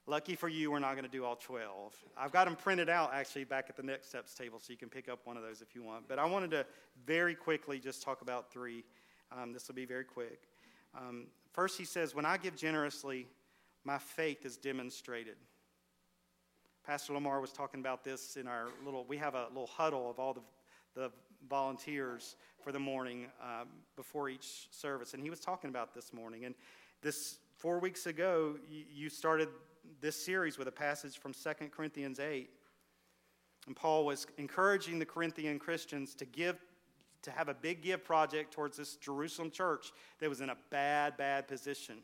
Lucky 0.09 0.33
for 0.33 0.49
you, 0.49 0.71
we're 0.71 0.79
not 0.79 0.93
going 0.93 1.05
to 1.05 1.11
do 1.11 1.23
all 1.23 1.35
12. 1.35 1.95
I've 2.17 2.31
got 2.31 2.45
them 2.45 2.55
printed 2.55 2.89
out 2.89 3.13
actually 3.13 3.43
back 3.43 3.67
at 3.69 3.77
the 3.77 3.83
Next 3.83 4.09
Steps 4.09 4.33
table, 4.33 4.59
so 4.59 4.71
you 4.71 4.77
can 4.77 4.89
pick 4.89 5.07
up 5.07 5.19
one 5.25 5.37
of 5.37 5.43
those 5.43 5.61
if 5.61 5.75
you 5.75 5.83
want. 5.83 6.07
But 6.07 6.17
I 6.17 6.25
wanted 6.25 6.49
to 6.49 6.65
very 7.05 7.35
quickly 7.35 7.77
just 7.77 8.01
talk 8.01 8.23
about 8.23 8.51
three. 8.51 8.83
Um, 9.31 9.53
this 9.53 9.67
will 9.67 9.75
be 9.75 9.85
very 9.85 10.03
quick. 10.03 10.48
Um, 10.97 11.27
first, 11.53 11.77
he 11.77 11.85
says, 11.85 12.15
When 12.15 12.25
I 12.25 12.37
give 12.37 12.55
generously, 12.55 13.27
my 13.83 13.97
faith 13.97 14.45
is 14.45 14.57
demonstrated. 14.57 15.35
Pastor 16.85 17.13
Lamar 17.13 17.39
was 17.39 17.51
talking 17.51 17.79
about 17.79 18.03
this 18.03 18.35
in 18.35 18.47
our 18.47 18.69
little, 18.83 19.05
we 19.07 19.17
have 19.17 19.35
a 19.35 19.47
little 19.49 19.67
huddle 19.67 20.09
of 20.09 20.19
all 20.19 20.33
the, 20.33 20.41
the 20.95 21.11
volunteers 21.47 22.35
for 22.63 22.71
the 22.71 22.79
morning 22.79 23.27
um, 23.41 23.67
before 23.95 24.29
each 24.29 24.67
service. 24.71 25.13
And 25.13 25.21
he 25.21 25.29
was 25.29 25.39
talking 25.39 25.69
about 25.69 25.93
this 25.93 26.13
morning. 26.13 26.45
And 26.45 26.55
this, 27.01 27.39
four 27.57 27.79
weeks 27.79 28.07
ago, 28.07 28.55
you, 28.69 28.83
you 28.91 29.09
started 29.09 29.49
this 30.01 30.15
series 30.15 30.57
with 30.57 30.67
a 30.67 30.71
passage 30.71 31.17
from 31.17 31.33
2 31.33 31.67
Corinthians 31.69 32.19
8. 32.19 32.49
And 33.67 33.75
Paul 33.75 34.05
was 34.05 34.25
encouraging 34.37 34.99
the 34.99 35.05
Corinthian 35.05 35.59
Christians 35.59 36.15
to 36.15 36.25
give 36.25 36.63
to 37.29 37.37
have 37.37 37.49
a 37.49 37.53
big 37.53 37.81
give 37.81 38.03
project 38.03 38.53
towards 38.53 38.77
this 38.77 38.95
Jerusalem 38.95 39.51
church 39.51 39.91
that 40.19 40.29
was 40.29 40.41
in 40.41 40.49
a 40.49 40.57
bad, 40.69 41.17
bad 41.17 41.47
position. 41.47 41.97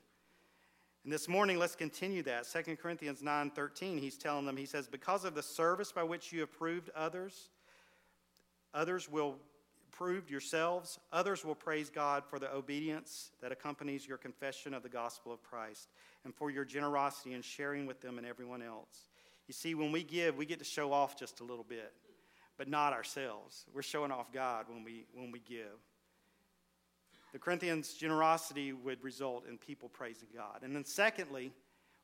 And 1.03 1.13
this 1.13 1.27
morning, 1.27 1.59
let's 1.59 1.75
continue 1.75 2.23
that. 2.23 2.47
2 2.51 2.75
Corinthians 2.77 3.21
9 3.21 3.51
13, 3.51 3.97
he's 3.97 4.17
telling 4.17 4.45
them, 4.45 4.57
he 4.57 4.65
says, 4.65 4.87
Because 4.87 5.23
of 5.23 5.35
the 5.35 5.43
service 5.43 5.91
by 5.91 6.03
which 6.03 6.31
you 6.31 6.39
have 6.39 6.51
proved 6.51 6.89
others, 6.95 7.49
others 8.73 9.09
will 9.09 9.35
proved 9.91 10.29
yourselves, 10.29 10.99
others 11.13 11.45
will 11.45 11.55
praise 11.55 11.89
God 11.89 12.23
for 12.25 12.37
the 12.37 12.53
obedience 12.53 13.31
that 13.41 13.53
accompanies 13.53 14.05
your 14.05 14.17
confession 14.17 14.73
of 14.73 14.83
the 14.83 14.89
gospel 14.89 15.31
of 15.31 15.41
Christ 15.41 15.87
and 16.25 16.35
for 16.35 16.51
your 16.51 16.65
generosity 16.65 17.33
in 17.33 17.41
sharing 17.41 17.85
with 17.85 18.01
them 18.01 18.17
and 18.17 18.27
everyone 18.27 18.61
else. 18.61 19.09
You 19.47 19.53
see, 19.53 19.73
when 19.73 19.93
we 19.93 20.03
give, 20.03 20.35
we 20.35 20.45
get 20.45 20.59
to 20.59 20.65
show 20.65 20.91
off 20.91 21.17
just 21.17 21.39
a 21.39 21.43
little 21.43 21.63
bit, 21.63 21.93
but 22.57 22.67
not 22.67 22.93
ourselves. 22.93 23.65
We're 23.73 23.81
showing 23.81 24.11
off 24.11 24.31
God 24.31 24.65
when 24.69 24.83
we, 24.83 25.05
when 25.13 25.31
we 25.31 25.39
give. 25.39 25.79
The 27.33 27.39
Corinthians' 27.39 27.93
generosity 27.93 28.71
would 28.71 29.03
result 29.03 29.45
in 29.49 29.57
people 29.57 29.89
praising 29.89 30.29
God. 30.33 30.63
And 30.63 30.73
then, 30.73 30.85
secondly, 30.85 31.51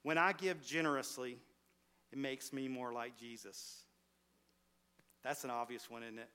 when 0.03 0.17
I 0.17 0.33
give 0.33 0.61
generously, 0.65 1.37
it 2.11 2.17
makes 2.17 2.51
me 2.51 2.67
more 2.67 2.91
like 2.91 3.17
Jesus. 3.17 3.83
That's 5.23 5.43
an 5.43 5.49
obvious 5.49 5.89
one, 5.89 6.03
isn't 6.03 6.19
it? 6.19 6.29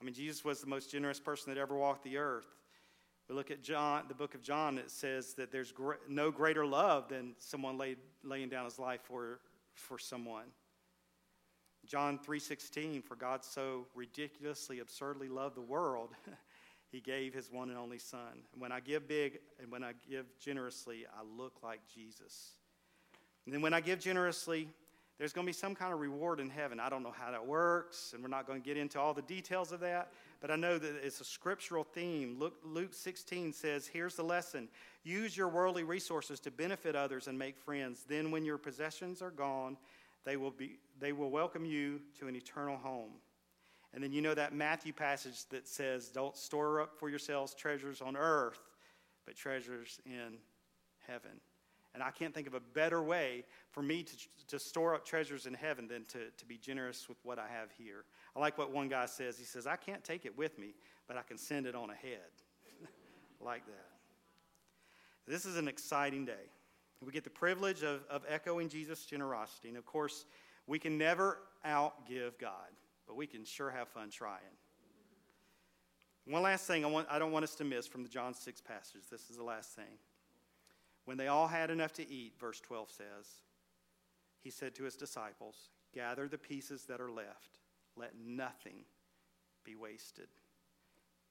I 0.00 0.04
mean, 0.04 0.14
Jesus 0.14 0.44
was 0.44 0.60
the 0.60 0.66
most 0.66 0.90
generous 0.90 1.18
person 1.18 1.54
that 1.54 1.58
ever 1.58 1.74
walked 1.76 2.04
the 2.04 2.18
earth. 2.18 2.46
We 3.28 3.34
look 3.34 3.50
at 3.50 3.62
John, 3.62 4.04
the 4.08 4.14
book 4.14 4.34
of 4.34 4.42
John, 4.42 4.78
it 4.78 4.90
says 4.90 5.34
that 5.34 5.50
there's 5.50 5.72
no 6.08 6.30
greater 6.30 6.66
love 6.66 7.08
than 7.08 7.34
someone 7.38 7.78
laid, 7.78 7.96
laying 8.22 8.48
down 8.48 8.66
his 8.66 8.78
life 8.78 9.00
for, 9.04 9.40
for 9.74 9.98
someone. 9.98 10.44
John 11.86 12.18
3:16 12.18 13.02
for 13.02 13.16
God 13.16 13.44
so 13.44 13.86
ridiculously 13.94 14.80
absurdly 14.80 15.28
loved 15.28 15.56
the 15.56 15.62
world 15.62 16.14
he 16.92 17.00
gave 17.00 17.32
his 17.32 17.50
one 17.50 17.68
and 17.68 17.78
only 17.78 17.98
son. 17.98 18.42
And 18.52 18.60
when 18.60 18.72
I 18.72 18.80
give 18.80 19.08
big 19.08 19.40
and 19.60 19.70
when 19.70 19.84
I 19.84 19.92
give 20.08 20.26
generously 20.38 21.06
I 21.16 21.22
look 21.22 21.62
like 21.62 21.80
Jesus. 21.92 22.52
And 23.44 23.54
then 23.54 23.62
when 23.62 23.74
I 23.74 23.80
give 23.80 24.00
generously 24.00 24.68
there's 25.18 25.32
going 25.32 25.46
to 25.46 25.48
be 25.48 25.54
some 25.54 25.74
kind 25.74 25.94
of 25.94 26.00
reward 26.00 26.40
in 26.40 26.50
heaven. 26.50 26.78
I 26.78 26.90
don't 26.90 27.02
know 27.02 27.14
how 27.16 27.30
that 27.30 27.46
works, 27.46 28.12
and 28.12 28.22
we're 28.22 28.28
not 28.28 28.46
going 28.46 28.60
to 28.60 28.64
get 28.64 28.76
into 28.76 29.00
all 29.00 29.14
the 29.14 29.22
details 29.22 29.72
of 29.72 29.80
that, 29.80 30.12
but 30.40 30.50
I 30.50 30.56
know 30.56 30.76
that 30.76 30.94
it's 31.02 31.22
a 31.22 31.24
scriptural 31.24 31.84
theme. 31.84 32.36
Luke, 32.38 32.56
Luke 32.62 32.92
16 32.92 33.54
says, 33.54 33.86
Here's 33.86 34.14
the 34.14 34.22
lesson 34.22 34.68
use 35.04 35.34
your 35.34 35.48
worldly 35.48 35.84
resources 35.84 36.38
to 36.40 36.50
benefit 36.50 36.94
others 36.94 37.28
and 37.28 37.38
make 37.38 37.56
friends. 37.56 38.04
Then, 38.06 38.30
when 38.30 38.44
your 38.44 38.58
possessions 38.58 39.22
are 39.22 39.30
gone, 39.30 39.78
they 40.26 40.36
will, 40.36 40.50
be, 40.50 40.80
they 41.00 41.12
will 41.12 41.30
welcome 41.30 41.64
you 41.64 42.00
to 42.18 42.26
an 42.26 42.34
eternal 42.36 42.76
home. 42.76 43.12
And 43.94 44.02
then 44.02 44.12
you 44.12 44.20
know 44.20 44.34
that 44.34 44.52
Matthew 44.52 44.92
passage 44.92 45.46
that 45.50 45.66
says, 45.66 46.08
Don't 46.08 46.36
store 46.36 46.82
up 46.82 46.98
for 46.98 47.08
yourselves 47.08 47.54
treasures 47.54 48.02
on 48.02 48.16
earth, 48.16 48.60
but 49.24 49.36
treasures 49.36 50.00
in 50.04 50.38
heaven. 51.06 51.30
And 51.94 52.02
I 52.02 52.10
can't 52.10 52.34
think 52.34 52.46
of 52.46 52.52
a 52.52 52.60
better 52.60 53.02
way 53.02 53.44
for 53.70 53.82
me 53.82 54.02
to, 54.02 54.16
to 54.48 54.58
store 54.58 54.94
up 54.94 55.06
treasures 55.06 55.46
in 55.46 55.54
heaven 55.54 55.88
than 55.88 56.04
to, 56.06 56.30
to 56.36 56.44
be 56.44 56.58
generous 56.58 57.08
with 57.08 57.16
what 57.22 57.38
I 57.38 57.46
have 57.48 57.70
here. 57.78 58.04
I 58.34 58.40
like 58.40 58.58
what 58.58 58.70
one 58.70 58.88
guy 58.88 59.06
says. 59.06 59.38
He 59.38 59.44
says, 59.44 59.66
I 59.66 59.76
can't 59.76 60.04
take 60.04 60.26
it 60.26 60.36
with 60.36 60.58
me, 60.58 60.74
but 61.08 61.16
I 61.16 61.22
can 61.22 61.38
send 61.38 61.64
it 61.64 61.74
on 61.74 61.88
ahead. 61.88 62.18
like 63.40 63.64
that. 63.64 63.86
This 65.26 65.46
is 65.46 65.56
an 65.56 65.68
exciting 65.68 66.26
day. 66.26 66.50
We 67.04 67.12
get 67.12 67.24
the 67.24 67.30
privilege 67.30 67.82
of, 67.82 68.04
of 68.08 68.24
echoing 68.28 68.68
Jesus' 68.68 69.04
generosity. 69.04 69.68
And 69.68 69.76
of 69.76 69.84
course, 69.84 70.24
we 70.66 70.78
can 70.78 70.98
never 70.98 71.38
outgive 71.64 72.38
God, 72.40 72.70
but 73.06 73.16
we 73.16 73.26
can 73.26 73.44
sure 73.44 73.70
have 73.70 73.88
fun 73.88 74.10
trying. 74.10 74.40
One 76.26 76.42
last 76.42 76.66
thing 76.66 76.84
I, 76.84 76.88
want, 76.88 77.06
I 77.08 77.18
don't 77.18 77.30
want 77.30 77.44
us 77.44 77.54
to 77.56 77.64
miss 77.64 77.86
from 77.86 78.02
the 78.02 78.08
John 78.08 78.34
6 78.34 78.60
passage. 78.62 79.02
This 79.10 79.30
is 79.30 79.36
the 79.36 79.44
last 79.44 79.76
thing. 79.76 79.98
When 81.04 81.16
they 81.16 81.28
all 81.28 81.46
had 81.46 81.70
enough 81.70 81.92
to 81.94 82.10
eat, 82.10 82.32
verse 82.40 82.60
12 82.60 82.90
says, 82.90 83.26
he 84.42 84.50
said 84.50 84.74
to 84.76 84.84
his 84.84 84.96
disciples, 84.96 85.70
Gather 85.94 86.26
the 86.26 86.38
pieces 86.38 86.84
that 86.86 87.00
are 87.00 87.10
left, 87.10 87.60
let 87.96 88.12
nothing 88.18 88.84
be 89.64 89.76
wasted. 89.76 90.28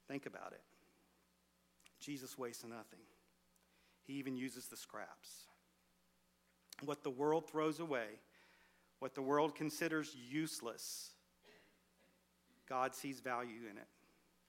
Think 0.08 0.26
about 0.26 0.54
it. 0.54 0.62
Jesus 2.00 2.38
wastes 2.38 2.64
nothing, 2.64 3.00
he 4.04 4.14
even 4.14 4.38
uses 4.38 4.68
the 4.68 4.78
scraps. 4.78 5.46
What 6.84 7.04
the 7.04 7.10
world 7.10 7.50
throws 7.50 7.80
away, 7.80 8.08
what 9.00 9.16
the 9.16 9.22
world 9.22 9.56
considers 9.56 10.16
useless, 10.30 11.12
God 12.68 12.96
sees 12.96 13.20
value 13.20 13.62
in 13.70 13.78
it. 13.78 13.88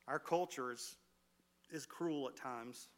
Our 0.09 0.19
culture 0.19 0.73
is, 0.73 0.97
is 1.71 1.87
cruel 1.87 2.29
at 2.29 2.37
times. 2.37 2.89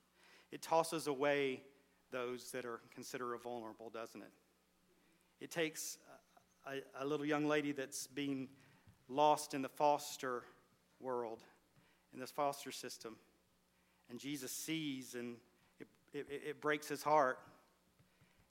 It 0.53 0.62
tosses 0.62 1.07
away 1.07 1.62
those 2.11 2.51
that 2.53 2.64
are 2.64 2.81
considered 2.95 3.37
vulnerable, 3.43 3.91
doesn't 3.91 4.23
it? 4.23 4.33
It 5.41 5.51
takes 5.51 5.99
a, 6.67 6.81
a, 7.03 7.07
little 7.07 7.27
young 7.27 7.47
lady 7.47 7.73
that's 7.73 8.07
being 8.07 8.49
lost 9.09 9.55
in 9.55 9.62
the 9.62 9.69
foster 9.69 10.43
world, 11.01 11.43
in 12.12 12.21
this 12.21 12.31
foster 12.31 12.73
system, 12.73 13.17
and 14.11 14.19
Jesus 14.19 14.51
sees 14.53 15.14
and 15.14 15.37
it, 15.79 15.87
it, 16.12 16.27
it 16.31 16.61
breaks 16.61 16.88
his 16.88 17.03
heart. 17.03 17.38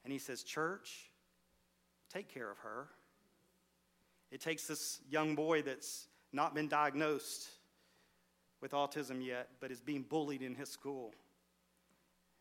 And 0.08 0.14
he 0.14 0.20
says, 0.20 0.42
Church, 0.42 1.12
take 2.10 2.34
care 2.34 2.50
of 2.50 2.58
her. 2.60 2.88
It 4.32 4.40
takes 4.40 4.66
this 4.66 5.02
young 5.10 5.36
boy 5.36 5.64
that's 5.64 6.08
not 6.32 6.56
been 6.56 6.70
diagnosed 6.70 7.50
with 8.62 8.72
autism 8.72 9.22
yet, 9.22 9.50
but 9.60 9.70
is 9.70 9.82
being 9.82 10.04
bullied 10.04 10.42
in 10.42 10.56
his 10.56 10.70
school. 10.70 11.14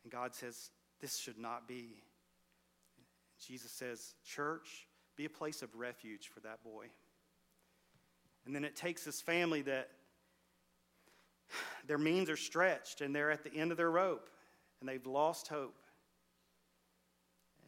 And 0.04 0.12
God 0.12 0.32
says, 0.32 0.70
this 1.00 1.18
should 1.18 1.40
not 1.40 1.66
be. 1.66 2.04
Jesus 3.44 3.72
says, 3.72 4.14
Church, 4.24 4.86
be 5.16 5.24
a 5.24 5.28
place 5.28 5.60
of 5.60 5.74
refuge 5.74 6.30
for 6.32 6.38
that 6.42 6.62
boy. 6.62 6.86
And 8.44 8.54
then 8.54 8.64
it 8.64 8.76
takes 8.76 9.02
this 9.02 9.20
family 9.20 9.62
that 9.62 9.88
their 11.88 11.98
means 11.98 12.30
are 12.30 12.36
stretched 12.36 13.00
and 13.00 13.12
they're 13.12 13.32
at 13.32 13.42
the 13.42 13.52
end 13.52 13.72
of 13.72 13.76
their 13.76 13.90
rope 13.90 14.30
and 14.78 14.88
they've 14.88 15.04
lost 15.04 15.48
hope. 15.48 15.74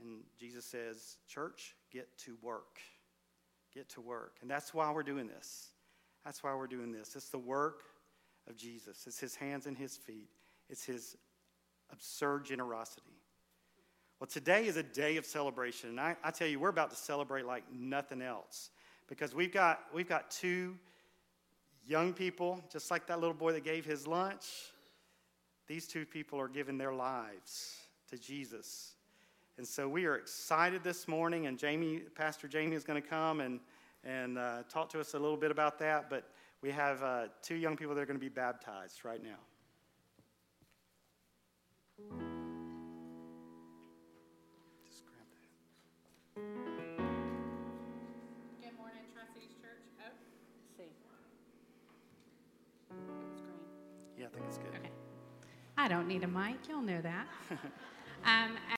And 0.00 0.22
Jesus 0.38 0.64
says, 0.64 1.16
Church, 1.28 1.74
get 1.92 2.08
to 2.18 2.36
work. 2.42 2.78
Get 3.74 3.88
to 3.90 4.00
work. 4.00 4.36
And 4.42 4.50
that's 4.50 4.72
why 4.72 4.90
we're 4.90 5.02
doing 5.02 5.26
this. 5.26 5.68
That's 6.24 6.42
why 6.42 6.54
we're 6.54 6.66
doing 6.66 6.92
this. 6.92 7.16
It's 7.16 7.30
the 7.30 7.38
work 7.38 7.82
of 8.48 8.56
Jesus, 8.56 9.04
it's 9.06 9.20
his 9.20 9.34
hands 9.34 9.66
and 9.66 9.76
his 9.76 9.96
feet, 9.96 10.30
it's 10.70 10.84
his 10.84 11.16
absurd 11.92 12.46
generosity. 12.46 13.18
Well, 14.20 14.26
today 14.26 14.66
is 14.66 14.76
a 14.76 14.82
day 14.82 15.16
of 15.16 15.24
celebration. 15.24 15.90
And 15.90 16.00
I, 16.00 16.16
I 16.24 16.32
tell 16.32 16.48
you, 16.48 16.58
we're 16.58 16.70
about 16.70 16.90
to 16.90 16.96
celebrate 16.96 17.46
like 17.46 17.62
nothing 17.72 18.20
else 18.20 18.70
because 19.08 19.34
we've 19.34 19.52
got, 19.52 19.80
we've 19.94 20.08
got 20.08 20.30
two 20.30 20.76
young 21.86 22.12
people, 22.12 22.62
just 22.70 22.90
like 22.90 23.06
that 23.06 23.20
little 23.20 23.34
boy 23.34 23.52
that 23.52 23.64
gave 23.64 23.84
his 23.84 24.06
lunch. 24.06 24.44
These 25.68 25.86
two 25.86 26.04
people 26.04 26.40
are 26.40 26.48
giving 26.48 26.78
their 26.78 26.92
lives 26.92 27.76
to 28.10 28.18
Jesus. 28.18 28.94
And 29.58 29.66
so 29.66 29.88
we 29.88 30.06
are 30.06 30.14
excited 30.14 30.84
this 30.84 31.08
morning, 31.08 31.48
and 31.48 31.58
Jamie, 31.58 32.02
Pastor 32.14 32.46
Jamie 32.46 32.76
is 32.76 32.84
going 32.84 33.02
to 33.02 33.08
come 33.08 33.40
and, 33.40 33.58
and 34.04 34.38
uh, 34.38 34.62
talk 34.68 34.88
to 34.90 35.00
us 35.00 35.14
a 35.14 35.18
little 35.18 35.36
bit 35.36 35.50
about 35.50 35.80
that. 35.80 36.08
But 36.08 36.30
we 36.62 36.70
have 36.70 37.02
uh, 37.02 37.24
two 37.42 37.56
young 37.56 37.76
people 37.76 37.92
that 37.96 38.00
are 38.00 38.06
going 38.06 38.20
to 38.20 38.24
be 38.24 38.28
baptized 38.28 39.04
right 39.04 39.20
now. 39.20 39.38
Just 44.86 45.02
morning, 48.78 49.02
Trice 49.12 49.48
Church. 49.60 49.82
Oh, 49.98 50.12
see. 50.76 50.84
Yeah, 54.16 54.26
I 54.26 54.28
think 54.28 54.44
it's 54.46 54.58
good. 54.58 54.68
Okay. 54.76 54.90
I 55.76 55.88
don't 55.88 56.06
need 56.06 56.22
a 56.22 56.28
mic. 56.28 56.58
You'll 56.68 56.82
know 56.82 57.00
that. 57.00 57.26
um, 58.24 58.58